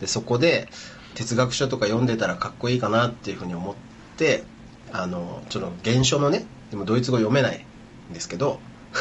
[0.00, 0.68] でそこで
[1.14, 3.74] 哲学書とか読んでたらかっこいいかなっていうふうに思っ
[4.16, 4.44] て
[4.92, 7.64] あのちょっと原書のねでもドイツ語読めない
[8.10, 8.58] んですけど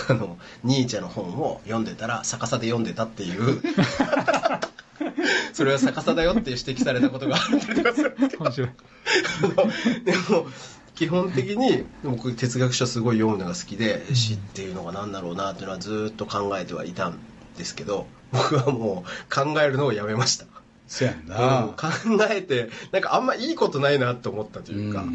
[0.10, 3.62] あのニーチェの本を読んでたら逆さで読んでたっていう
[5.54, 7.92] それは逆さだよって指摘されたことがあるんですけど。
[8.40, 8.70] 面白い。
[10.06, 10.48] でも
[10.96, 17.18] 基本的に僕哲学書すごい読むのが好きで死っていうのが何だろうなっていうのはずっと考えてはいたん
[17.58, 20.46] ですけど僕はもう考えるのをやめました、
[20.88, 21.88] せやんうんな考
[22.30, 25.06] えてなんかあんまいいことないなと思ったというか、う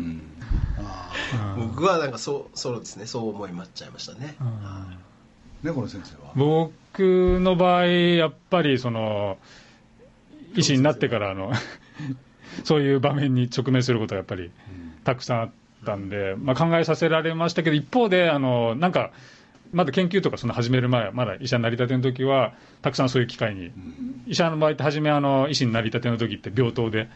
[1.68, 3.07] 僕はなんかそうそうですね。
[3.07, 4.47] そう思いまっちゃいましたね、うん。
[4.49, 4.51] ー
[5.62, 6.32] 猫の先生は？
[6.34, 9.39] 僕の場合、やっぱりその
[10.57, 11.52] 医師になってからあの
[12.64, 14.50] そういう場面に直面することがやっぱり
[15.04, 15.50] たくさんあっ
[15.84, 19.12] たんで、まあ、考えさせられましたけど、一方で、あのなんか、
[19.72, 23.70] まだ研究とかその始める前、まだ医者になりたての時は、たくさんそういう機会に、
[24.26, 27.09] 医者の場合って、初めあの、医師になりたての時って病棟で、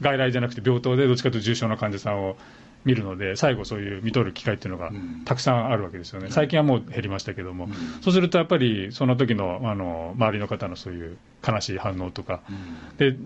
[0.00, 2.36] 外来じゃなくて病棟で、どっちかというと重症の患者さんを
[2.84, 5.22] 見るので、最後、そういう見とる機会っていうのがうん。
[5.24, 7.68] たくさんあるわけですよね、最近はもう減りましたけども、
[8.02, 11.16] そうするとやっぱり、その時のあの周りの方のそういう
[11.46, 12.40] 悲しい反応とか、
[12.98, 13.16] で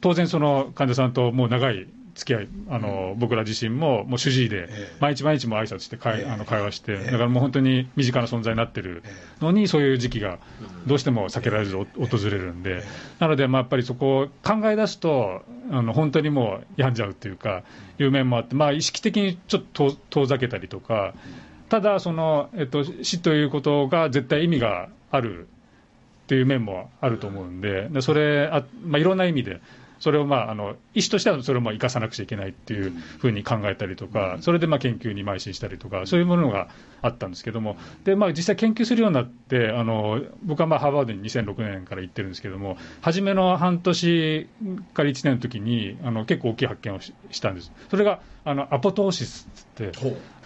[0.00, 4.96] 当然、その患者さんともう長い付き合い、あの僕ら自身ももう主治医でええ。
[5.00, 6.30] 毎日毎日も挨拶して会,、ええ。
[6.30, 7.10] あの会話して、ええ。
[7.10, 9.02] だからもう本当に身近な存在になってる
[9.40, 10.38] のに、そういう時期が
[10.86, 12.82] どうしても避けられずお訪れるんで、
[13.18, 15.42] なので、まあ、やっぱりそこを考え出すと、
[15.72, 17.62] あの本当にもう病んじゃうというか、
[17.98, 21.14] いう面もあって、まあ、意識的にちょっと遠ざけたりとか、
[21.70, 25.48] ただその、えっと、死ということが絶対意味がある
[26.24, 29.60] っていう面もあると思うんで、でそれあ、まあ、いろんな意味で、
[30.02, 36.66] それを、まあ、あの医師としてはそれをまあ生かさなくちゃいけないっていうふうに考えたりとか、それでまあ研究に邁進したりとか、そういうものが
[37.02, 44.48] あったんですけども、でまあ、実際研究するようになって、あの僕はまあハーバードに2006年から行ってるんですけども、初めの半年
[44.92, 47.70] から1年の時にあの結構大きい発見をししたんです。
[47.88, 49.92] それがあのアポトーシスって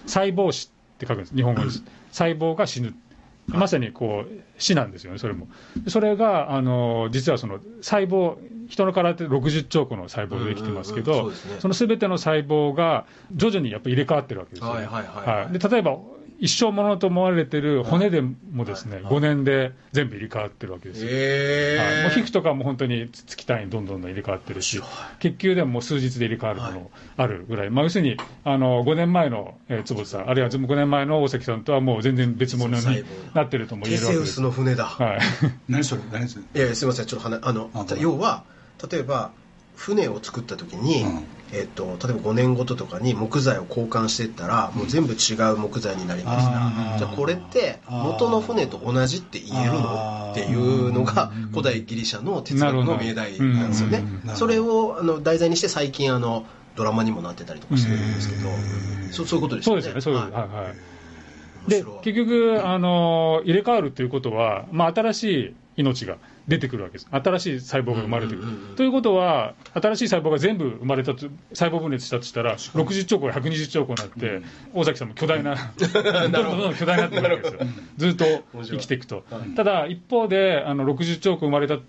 [0.04, 1.82] 細胞死って書くんです、日本語です。
[2.12, 2.94] 細胞が死ぬ。
[3.48, 5.48] まさにこう死なんですよね、それも。
[5.88, 8.36] それが、あの実はその細胞、
[8.68, 11.30] 人の体って60兆個の細胞でできてますけど
[11.60, 15.44] そのすべての細胞が徐々にやっぱり入れ替わってるわけですよ、はいはいはい。
[15.44, 15.58] はい。
[15.58, 15.96] で例えば、
[16.38, 19.14] 一生ものと思われてる骨でもですね、はいはい。
[19.14, 21.08] 5年で全部入れ替わってるわけですよ。
[21.10, 24.82] へはい、もう皮え膚とかも本当に月単位にどんどんどん入れ替わってるし
[25.20, 34.40] 血球でももう数日で入れ替わるものあるぐらい、まあ、要するにあの5年前の、えー坪田さん、あるいは5年前の大関さんとはもう全然別物になってるとも言えるわけです。
[34.40, 35.20] の船だ、はい。
[35.68, 36.02] 何それ？
[36.12, 36.44] 何それ？
[36.54, 37.06] いやいやすみません。
[37.06, 38.02] ちょっと話あのあごめん。
[38.02, 38.44] 要は
[38.90, 39.30] 例えば
[39.76, 46.98] 船を作った時に、うんえっと例えば5年ごととかに木材を交換していったらもう全部違う木材になりました、あー。
[46.98, 50.30] じゃあこれって元の船と同じって言えるの？
[50.32, 54.04] っていうのが古代ギリシャの哲学の命題なんですよね。
[54.34, 58.50] それをあの題材にして最近あのドラマにもなってたりとかしてるんですけど
[59.12, 59.82] そうそういうことですよね。
[60.00, 60.96] そうでははいいはい。
[61.70, 66.16] で結局、あの入れ替わるということは、まあ、新しい命が
[66.48, 68.48] 出てくるわけです、新しい細胞が生まれてくる。
[68.76, 74.42] ということは、新しい細胞が全部生まれたと、細胞分裂したとしたら、60兆個、120兆個になって、
[74.72, 76.28] 大崎さんも巨大な、 ど。
[76.28, 78.24] んどんどんどん巨大になってくるわけですよ、ずっと
[78.62, 79.24] 生きていくと。
[79.56, 81.80] ただ、一方で、あの60兆個生まれたっ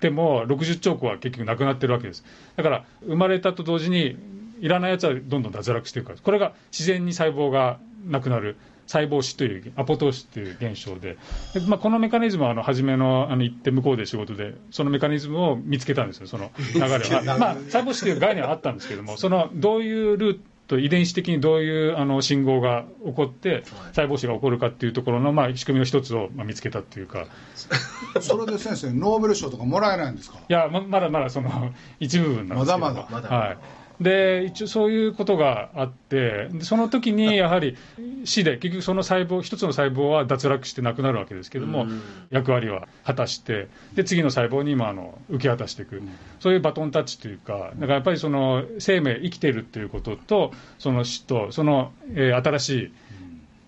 [0.00, 2.24] ても、60兆個は結局なくなってるわけです。
[2.56, 4.16] だから、生まれたと同時に、
[4.60, 8.56] いらないやつはどんどん脱落していくから、これが自然に細胞がなくなる。
[8.88, 11.16] 細胞死という、アポトーシスという現象で、
[11.54, 17.38] でまあ、このメカニズムはあの初めのあの行って向こうで仕事で、そのメカニズムを見つけたんですよ、その流れは。
[17.38, 23.62] まあ、細胞死という概念はあったんですけども、そのどういうルート、遺伝子的にどういうあの信号が起こって、
[23.94, 27.26] 細胞死が起こるかっていうところの、まあ、仕組みの一つをまあ見つけたっていうか、
[28.20, 30.38] それで先生ノーベル賞とかもらえないんですか？
[30.48, 32.78] いやままだまだその一部分なんですけど。
[32.78, 33.28] まだまだ。
[33.34, 33.58] はい、
[34.00, 37.76] で一応そういうことがあってでその時にやはり
[38.24, 42.00] 死で結局その細胞一つの細胞は脱落してなくなるわけですけども、うん。
[42.30, 46.02] 役割は果たしてで次の細胞に今あの受け渡していく、
[46.40, 52.92] そういうバトンタッチというかだからやっぱりその生命生きてるっていうこととその死とその、えー新しい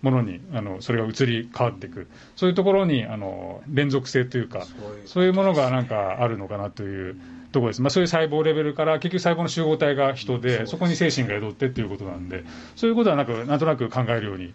[0.01, 2.07] ものにあのそれが移り変わっていく。
[2.35, 7.17] そういうところにあの連続性というかそういうそういうものがなんかあるのかなという
[7.51, 12.43] ところです、まあ、そういう細胞レベルから結局細胞の集合体が人でそこに精神が宿ってっていうことなんで。
[12.75, 14.53] そういうことはなんかなんとなく考えるように、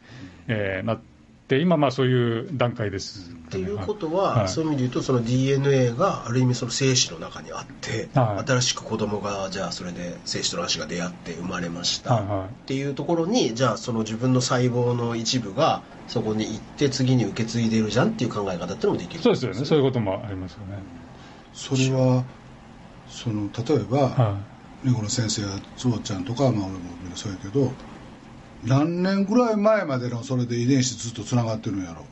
[0.49, 1.01] えーなっ
[1.49, 3.31] て今まあそういう段階です。
[3.31, 4.49] っていうことは、はい。
[4.49, 8.49] そういう意味で言うとその DNA がある意味その精子の中にあって、はい。
[8.51, 12.47] 新しく子供がじゃあそれで精子と卵子が出会って生まれました、はいはい。
[12.47, 19.23] っていうところにじゃあその自分の細胞の一部がそこに行って次に受け継いでるじゃんっていう考え方っていうのもできる。
[19.23, 19.65] そうですよね。
[19.65, 20.79] そういうこともありますよね。
[21.55, 22.25] それは
[23.09, 24.37] その例えば、は
[24.83, 27.73] 猫の先生や坪ちゃんとか、まあ、俺もみんなそうやけど
[28.65, 32.05] 何年ぐらい前までのそれで遺伝子ずっとつながってるんやろ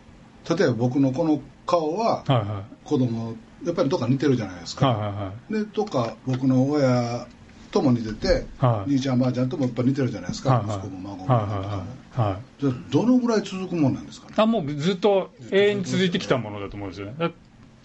[0.57, 2.47] 例えば僕のこの顔はいはい。
[2.47, 5.53] は子供やっぱりどっか似てるじゃないですいはいか、はいはい。
[5.53, 7.27] でどっか僕の親
[7.71, 8.91] とも似てて、はい。
[8.91, 10.77] 兄ちゃんばあちゃんともやっぱ似てるじゃないですか、はいはい。
[10.79, 12.33] 息子も孫も、はいはいはい。
[12.33, 12.61] はい。
[12.61, 14.35] じゃあどのぐらい続くもんなんですかね？
[14.37, 17.33] あもうずっと永遠に続いてきたものだと思うんですよね。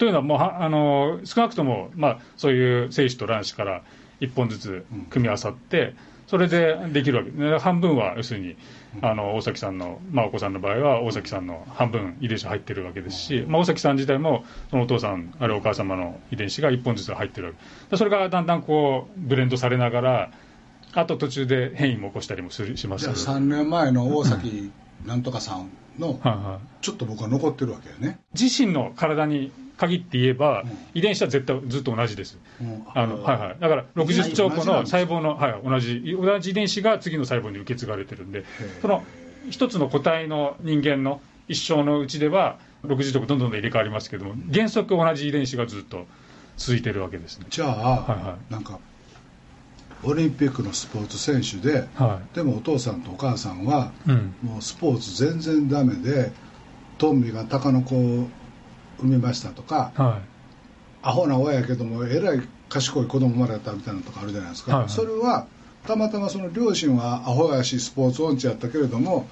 [0.00, 3.82] というのはもうはあの、少なくとも、まあ、そういう精子と卵子から
[4.20, 5.94] 1本ずつ組み合わさって、
[6.26, 7.30] それでできるわけ。
[7.32, 8.56] で半分は要するに
[9.02, 17.58] あの大崎さんの、まあ、お子さんの場合は大崎さんの半分遺伝子入ってるわけですし、まあ、大崎さん自体もそのお父さんあるいはお母様の遺伝子が1本ずつ入ってるわけ。
[17.90, 20.30] でそれがだんだんこうブレンドされながら
[20.92, 23.02] あと途中で変異も起こしたりもするします。
[23.02, 24.70] じゃあけど3年前の大崎
[25.04, 26.20] なんとかさんの
[26.80, 29.50] ちょっと僕は残ってるわけよね、自身の体に
[29.80, 30.78] 限って言えば、うん。
[30.94, 32.38] 遺伝子は絶対ずっと同じです。
[32.60, 32.84] うん。
[32.94, 38.44] あのはいはい、だから60兆個の細胞の、はい、同じ同じ遺伝子が次の細胞に受け継がれてるんで、
[38.82, 39.02] その
[39.48, 46.06] 一つの個体の人間の一生のうちでは、60兆個どんどん入れ替わりますけども、原則同じ遺伝子がずっと
[46.56, 47.46] 続いてるわけですね。
[47.48, 48.78] じゃあ、はいはなんか
[50.02, 54.34] オリンピックのスポーツ選手ではでもお父さんとお母さんは、うん。
[54.42, 56.32] もうスポーツ全然ダメで
[56.98, 58.28] トンビが鷹の子を
[59.00, 60.20] 産みましたとかい、は
[61.02, 64.90] アホな親やけどもえらい賢い子供生まれたみたいなのとかあるじゃないですか、はいはい。
[64.90, 65.46] それは
[65.86, 69.26] たまたまその両親はアホやしスポーツ音痴やったけれども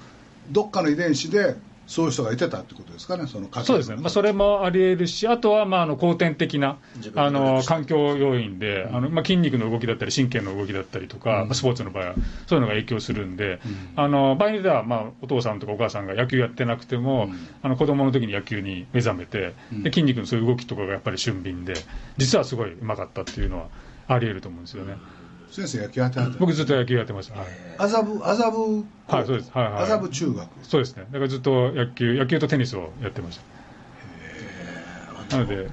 [0.49, 1.55] どっかの遺伝子で
[1.89, 6.77] そういう人がいてたってことですかねそのそうですね、まあ、それもありえるし、あとはまああの後天的な
[7.15, 12.15] あの環境要因で、あのまあ、筋肉の動きだったり、神経の動きだったりとか、まあスポーツの場合は、
[12.45, 13.59] そういうのが影響するんで、
[13.95, 17.39] あの場合によっては、まあ、お父さんとかお母さんが野球やってなくても、うん。
[17.63, 21.73] あの子供の時に野球に目覚めて、で筋肉のそういう動きとかがやっぱり俊敏で、
[22.17, 23.67] 実はすごいうまかったっていうのは
[24.07, 24.97] ありえると思うんですよね。
[25.51, 26.37] 先生野球やってはった？
[26.39, 27.39] 僕ずっと野球やってました。
[27.39, 27.47] はい。
[27.77, 29.51] 麻布麻布はいそうです。
[29.51, 29.83] はいはい。
[29.83, 30.47] 麻布中学？
[30.63, 31.05] そうですね。
[31.11, 33.39] だからずっと野球、野球とテニスをやってまし
[35.29, 35.37] た。
[35.37, 35.69] なので、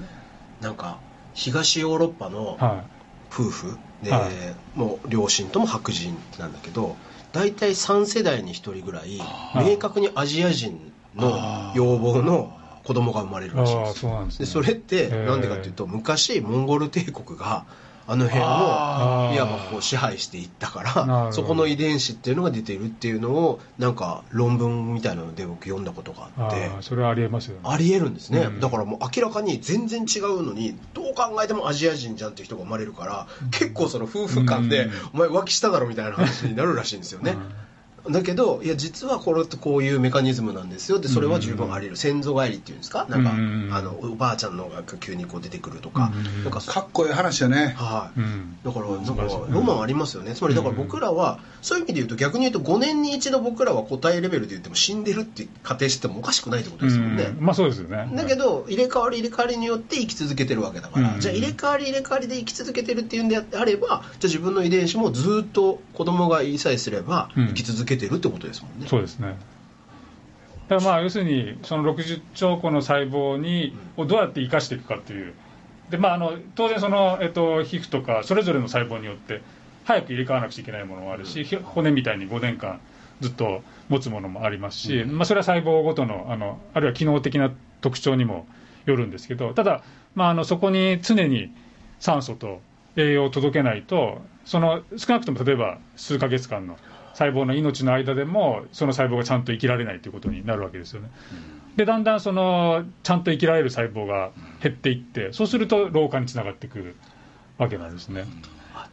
[0.61, 0.99] なんか
[1.35, 2.85] 東ヨーロッパのは
[3.31, 4.79] 夫婦で、はい。
[4.79, 6.97] もう両親とも白人なんだけど
[7.33, 9.23] 大体3世代に1人ぐらいい
[9.55, 13.95] 明確にアジア人の要望の子供が生まれるらしいんですよ。
[13.95, 14.47] そうなんですね。
[14.47, 17.65] でそれってなんでかっていうと昔モンゴル帝国が
[18.09, 26.57] あの辺あをいわばこう支配していったからそこの遺伝子っていうのが出てるっていうのをなんか論文みたいなので僕読んだことがああって。
[26.69, 27.61] ーそれはありえますよね。
[27.65, 28.61] ありえるんですね、うん。
[28.61, 34.93] だからもう明らかに全然違うのにどう考えてもアジア人じゃんっていう人が生まれるから結構その夫婦間で、うん。
[35.15, 37.37] お前浮気しただろみたいな話になるらしいんですよね、
[38.11, 40.99] だけどいや実はこれってこういうメカニズムなんですよ。
[40.99, 41.97] でそれは十分あり得る。
[41.97, 43.07] 先祖返りっていうんですか？
[43.09, 43.71] なんか、うん。
[43.73, 46.45] あのおばあちゃんのが急にこう出てくるとか、うん。
[46.45, 47.75] なんかそかっこいい話やね。
[47.77, 48.57] はい、うん。
[48.65, 57.45] だからなんかロマンありますよね、つまりだから僕らはそういう意味で言うと逆に言うと5年に一度僕らは個体レベルで言っても死んでるって仮定してもおかしくないってことですもんね、うん。
[57.45, 58.09] まあそうですよね。
[58.15, 61.21] だけど入れ替わり入れ替わりによって生き続けてるわけだから、うん。
[61.21, 67.47] じゃあ入れ替わり入れ替わりで生き続けてるっていうんであればじゃあ自分の遺伝子もずっと子供が言いさえすればうん。
[67.49, 69.37] 生き続けてるってことですもんね、そうですね。
[70.69, 75.35] だからまあ要するにその60兆個の細胞にをどうやって生かしていくかっていう。
[75.91, 79.41] でまああの当然その、えっと、皮膚とかそれぞれの細胞によって
[79.85, 82.81] 早く入れ替わらなくちゃいけないものもあるし、ひ骨みたいに5年間
[83.21, 88.47] ずっと持つものもありますし、まあ、それは細胞ごとのあのあるいは機能的な特徴にも
[88.85, 89.83] よるんですけどただ、
[90.15, 91.53] まあ、あのそこに常に
[92.01, 92.61] 酸素と
[92.97, 96.79] 栄養を届けないとその少なくとも例えば数ヶ月間の
[97.17, 101.09] 細胞の命の間でもその細胞がちゃんと生きられないということになるわけですよね。
[101.75, 106.97] でだんだんそのちゃんと生きられる細胞が減っていってそうすると老化につながってくる
[107.57, 108.25] わけなんですね。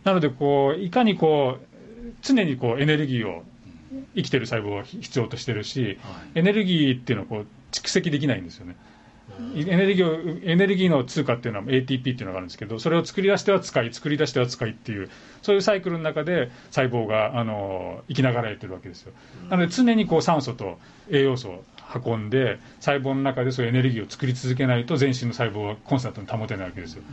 [0.05, 3.43] なのでこういかにこう常にこうエネルギーを
[4.15, 5.99] 生きてる細胞は必要としてるし、
[6.33, 8.77] エネルギーっていうのはこう蓄積できないんですよね。
[9.55, 15.09] エネルギーをエネルギーの通貨っていうのは ATP っていうのがあるんですけどそれを作り出しては使い作り出しては使いっていう
[15.41, 19.13] そういうサイクルの中で細胞があの生きながらえてるわけですよ。
[19.49, 20.79] なので常にこう酸素と
[21.09, 21.63] 栄養素を
[22.05, 27.03] 運んで細胞の中でそういうエネルギーを作り続けないと全身の細胞はコンスタントに保てないわけですよ。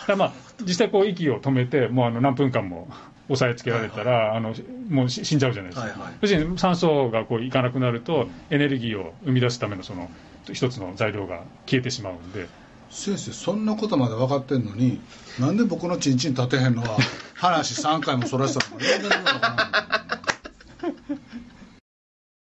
[0.00, 2.88] だからまあ実際こう息を止めてもうあの何分間も
[3.28, 4.54] 押さえつけられたら、あの
[4.88, 6.12] もう死んじゃうじゃないですか、はいはい。
[6.20, 10.08] 要するに酸素がこういかなくなると、エネルギーを生み出すためのその
[10.52, 12.48] 一つの材料が消えてしまうんで、
[12.90, 15.00] 先生そんなことまで分かってんのに
[15.40, 16.96] なんで僕のチンチン立てへんのは
[17.34, 18.80] 話3回もそらしたの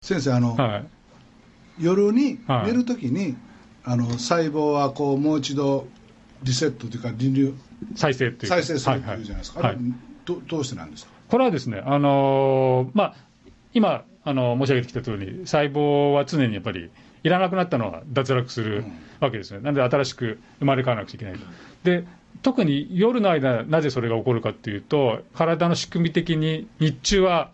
[0.03, 0.85] 先生あの、はい、
[1.79, 2.67] 夜にはい。
[2.67, 3.37] 寝るときに、
[3.85, 5.87] あの細胞はこうもう一度
[6.43, 7.55] リセットというかリニュー
[7.97, 8.57] 再生っていうか。
[8.57, 9.85] 再生するっていうじゃないですか、はいはい。
[10.25, 11.13] どどうしてなんですか？
[11.29, 13.15] これはですね、あのーまあ、
[13.73, 16.91] 今あの申し上げてきた通り、細胞は常にやっぱり
[17.25, 18.85] いらなくなったのは脱落する
[19.19, 21.41] わけですね、なので新しく生まれ変わらなくちゃいけないと。
[21.83, 22.05] で
[22.43, 27.51] 特に夜の間、なぜそれが起こるかっていうと、体の仕組み的に日中は、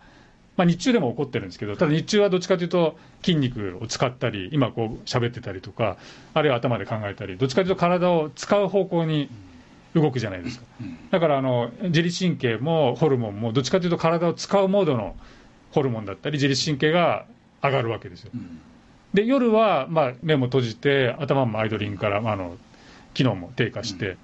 [0.57, 5.97] まあ、日中でも起こってるんですけど、ただ日中はどっちかというと、筋肉を使ったり、今こう喋ってたりとか、
[6.33, 9.29] あるいは頭で考えたり、どっちかというと体を使う方向に
[9.93, 10.65] 動くじゃないですか。
[11.11, 15.15] だからあの自律神経もホルモンもどっちかというと体を使うモードの
[15.71, 17.25] ホルモンだったり自律神経が
[17.63, 18.31] 上がるわけですよ。
[19.13, 22.57] で夜はまあ目も閉じて頭もアイドリングから、まあ、あの
[23.13, 24.17] 機能も低下して、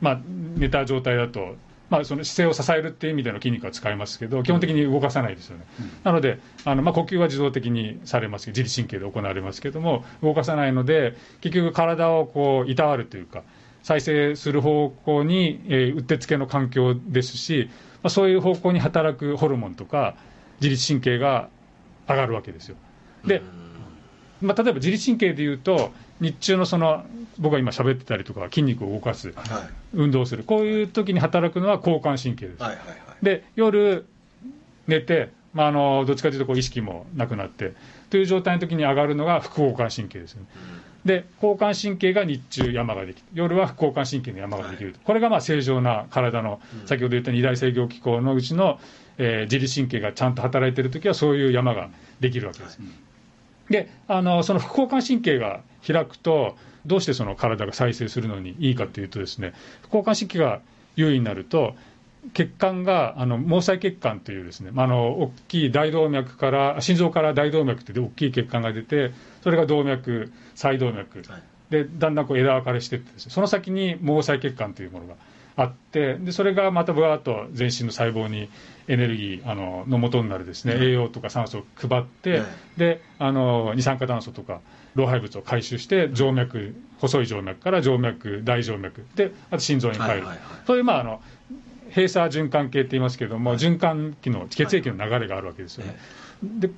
[0.00, 0.20] まあ、
[0.56, 1.54] 寝た状態だと、
[1.88, 5.64] まあ、その姿勢を支えるっていう意味での筋肉は使いますけど基本的に動かさないですよね。
[6.02, 13.42] なのであの、まあ、呼吸は自動的にされます自律神経で行われますけども動かさないので結局体をこういたわるというか
[13.84, 17.68] 再生する方向に、えーうってつけの環境ですし、
[18.02, 20.16] まあ、そういう方向に働くホルモンとか
[20.60, 21.50] 自律神経が
[22.08, 22.76] 上がるわけですよ。
[23.26, 23.42] で、
[24.44, 27.04] まあ、例えば自律神経でいうと日中のその
[27.38, 29.46] 僕が今喋ってたりとか筋肉を動かすはい。
[29.94, 30.44] 運動する。
[30.44, 32.62] こういう時に働くのは交感神経です。
[32.62, 33.24] はいはいはい。
[33.24, 34.06] で夜
[34.86, 37.74] 寝て、まあ、あのどっちかというとこう意識もなくなって
[38.10, 40.46] という状態の時に上がるのが副交感神経ですよね。
[41.04, 48.80] で交感神経が日中山ができて夜は副交感神経の山ができる、これがまあ正常な体の、先ほど言った二大制御機構のうちの、
[49.18, 51.90] えー自律神経がちゃんと働いている時はそういう山が
[52.20, 52.80] できるわけです。
[53.70, 56.56] であのその副交感神経が開くと
[56.86, 59.52] どうしてその体が再生するのにいいかというとですね
[59.82, 60.60] 副交感神経が
[60.96, 61.74] 優位になると
[62.32, 69.12] 血管があの毛細血管というですね、まあ、あの大きい大動脈から心臓から大動脈って大きい血管が出て
[69.42, 71.22] それが動脈細動脈。
[71.28, 71.42] はい。
[71.70, 75.14] でだんだんこう枝分かれしていってですねその先に毛細血管というものが
[75.56, 78.48] あってでそれがまたぶわーっと全身の細胞に
[78.86, 84.60] エネルギーあのの元になるですね、栄養とか酸素を配って、はいであの二酸化炭素とか
[84.94, 90.38] 老廃物を回収して静脈細い静脈から静脈大静脈であと心臓に帰る、はいはいはい。
[90.66, 91.20] そういうまああの
[91.90, 95.96] 閉鎖循環系って言いますけども、循環器の血液の流れがあるわけですよね。
[96.42, 96.70] で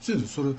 [0.00, 0.50] 先生それ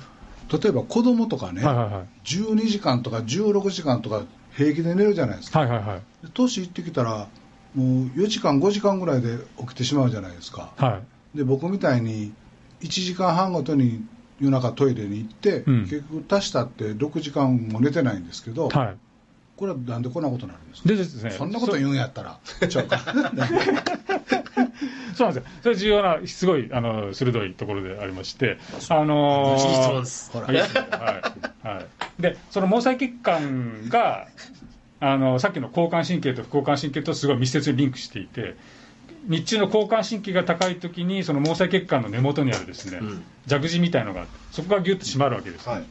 [0.52, 2.06] 例えば子供とかね、はいはいはい。
[2.26, 4.24] 12時間とか16時間とか
[4.56, 5.62] 平気で寝るじゃないですか。
[5.62, 6.26] はいはいはい。
[6.26, 7.28] で年いってきたら
[7.76, 10.72] もう4時間5時間ぐらいで起きてしまうじゃないですか。
[10.78, 11.02] は
[11.34, 11.38] い。
[11.38, 12.34] で僕みたいに
[12.82, 14.06] 1時間半ごとに
[14.40, 15.82] 夜中トイレに行って、うん。
[15.84, 18.98] 結局足したって6時間も寝てないんですけど、はい。
[19.58, 20.90] これはなんでこんなことになるんですか？
[20.90, 22.98] でですねそんなこと言うんやったらちゃうか
[25.16, 28.58] そうなんですよ、それ重要な、すごいあの鋭いところでありまして、
[28.90, 30.32] あのーいい質問です。
[30.34, 30.48] ほら。
[30.48, 30.58] はい。
[30.58, 30.68] はい。
[31.68, 34.28] はい、で、その毛細血管が、
[35.06, 38.56] あのさっきの交感神経と副交感神経とすごい密接にリンクしていて、
[39.28, 43.24] 日中の交感神経が高いときに、その毛細血管の根元にあるですね、うん。
[43.48, 45.70] 蛇口みたいのがあって、そこがぎゅっと締まるわけです。
[45.70, 45.84] はい。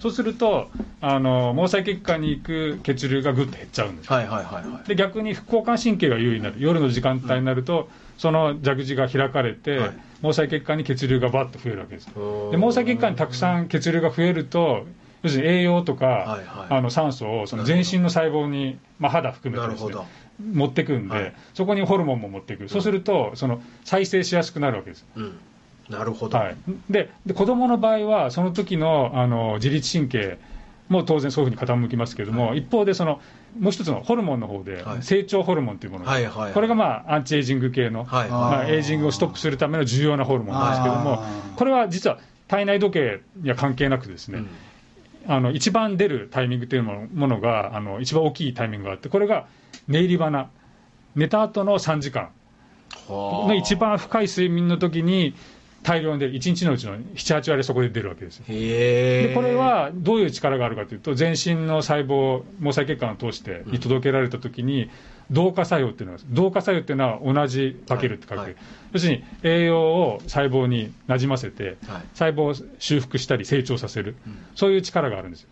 [0.00, 0.70] そうすると
[1.02, 4.10] あの、毛細血管に行く血流がぐっと減っちゃうんです。
[4.10, 4.88] はいはいはいはい。
[4.88, 6.56] で逆に副交感神経が優位になる。
[6.58, 9.90] 夜の時間帯になると、その蛇口が開かれて、はい。
[10.22, 12.06] 毛細血管に血流がバッと増えるわけです。
[12.06, 12.12] で
[12.52, 14.86] 毛細血管にたくさん血流が増えると
[15.22, 16.74] 要するに栄養とか、はいはい。
[16.74, 19.94] あの酸素をその全身の細胞に、まあ、肌含めてです、ね
[20.52, 21.34] 持ってくんで、はい。
[21.54, 25.04] そこにホルモンも持ってくる、そうするとその再生しやすくなるわけです。
[25.14, 25.38] うん、
[25.88, 26.56] なるほど、はい、
[26.90, 30.38] でで子供の場合は、その時のあの自律神経
[30.88, 33.20] も当然そういうふうに傾きますけれども、一方でその、
[33.60, 35.02] もう一つのホルモンの方で、はい。
[35.02, 36.32] 成長ホルモンというものが、はいはい。
[36.32, 38.28] はいこれが、まあ、アンチエイジング系の、はい。
[38.28, 41.22] まあ、エイジングをストップするための重要なホルモンなんですけれども
[41.56, 42.18] これは実は
[42.48, 44.48] 体内時計には関係なくですね、うん
[45.26, 49.46] あの一番出るタイミングというものものがあの、一番大きいタイミングがあって、これが
[49.88, 50.50] 寝入り花、
[51.14, 52.30] 寝た後の3時間。
[53.08, 55.34] はあの一番深い睡眠の時に
[55.82, 64.90] 大量に出る、1日のうちの7、8割そこで出るわけですでこれはどういう力があるかというと、全身の細胞、毛細血管を通してに届けられたときに、
[65.30, 68.46] 同化作用っていうのが、同化作用っていうのは同じ化けるって書く、はい。
[68.46, 68.56] はい
[68.92, 72.02] 要するに栄養を細胞になじませて、はい。
[72.12, 74.36] 細胞を修復したり成長させる、うん。
[74.54, 75.48] そういう力があるんですよ。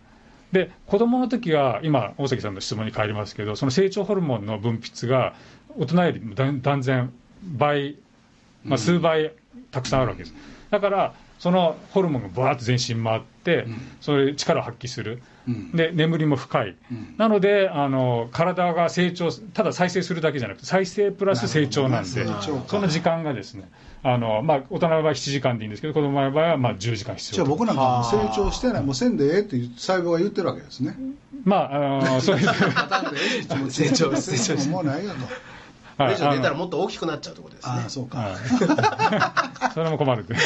[0.53, 5.35] で子供の時は、今、大崎さんの質問に帰りますけど、その成長ホルモンの分泌が
[5.79, 7.13] 大人よりも断断然
[7.43, 7.97] 倍、
[8.65, 9.33] まあ、数倍
[9.71, 10.35] たくさんあるわけです。
[10.71, 13.81] だからそのホルモンがバーッと全身回って、うん。
[14.03, 15.73] そういう力を発揮する、うん。
[15.73, 17.15] で眠りも深い、うん。
[17.17, 22.31] なのであの体が成長、ただ再生するだけじゃなくて、再生プラス成長なんで、ね
[22.67, 23.71] その時間がですね、
[24.03, 27.47] あのまあ、大人の場合は7時間でいいんですけど、子供の場合はまあ10時間必じゃあ。
[27.47, 28.83] 僕なんか成長してない。
[28.83, 30.95] もうせんでええって細胞が言ってるわけですね。
[31.45, 32.47] まあ、あのそういう
[33.71, 35.17] 成長成長してもうないよと
[36.01, 37.75] これ以上出たらあもっと大きくなっちゃうってことですね。
[37.75, 38.31] ああそうか、のは
[39.71, 39.73] い。
[39.75, 40.23] それも困る。
[40.23, 40.35] って。
[40.35, 40.41] は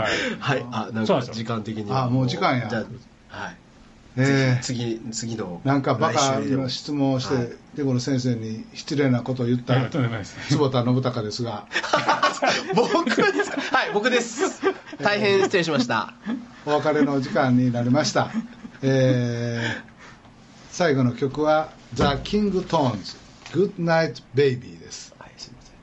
[0.00, 0.04] い。
[0.40, 0.66] はい。
[0.72, 1.92] あなんか時間的に。
[1.92, 2.68] あもう時間や。
[2.68, 2.84] じゃあ
[3.28, 3.56] はい。
[4.16, 4.62] えー。
[4.62, 5.60] 次次の。
[5.64, 7.52] なんかバカな質問をして、はい。
[7.74, 9.74] でこの先生に失礼なことを言った。
[10.48, 11.66] 坪田信孝ですが。
[12.74, 13.50] 僕です。
[13.50, 14.42] かはい僕です。
[15.02, 16.14] 大変失礼しました。
[16.64, 18.30] お別れの時間になりました、
[18.82, 19.91] えー
[20.72, 23.16] 最後の曲は「ザ・キング・トーンズ
[23.52, 25.14] Good Night Baby」です。
[25.18, 25.74] はいすいません。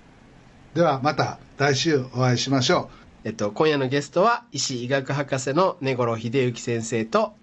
[0.74, 2.90] ではまた来週お会いしましょ
[3.24, 7.36] えっと今夜のゲストは医師医学博士の根頃秀幸先生と、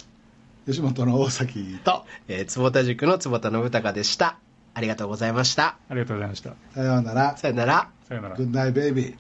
[0.66, 4.38] う吉本の大崎とえー坪田塾の坪田信孝でした。
[4.74, 5.78] ありがとうございました。
[5.88, 6.51] ありがとうございました。
[6.74, 7.36] さようなら。
[7.36, 7.88] さよなら。
[8.09, 8.36] さよなら。
[8.36, 9.16] Good Night Baby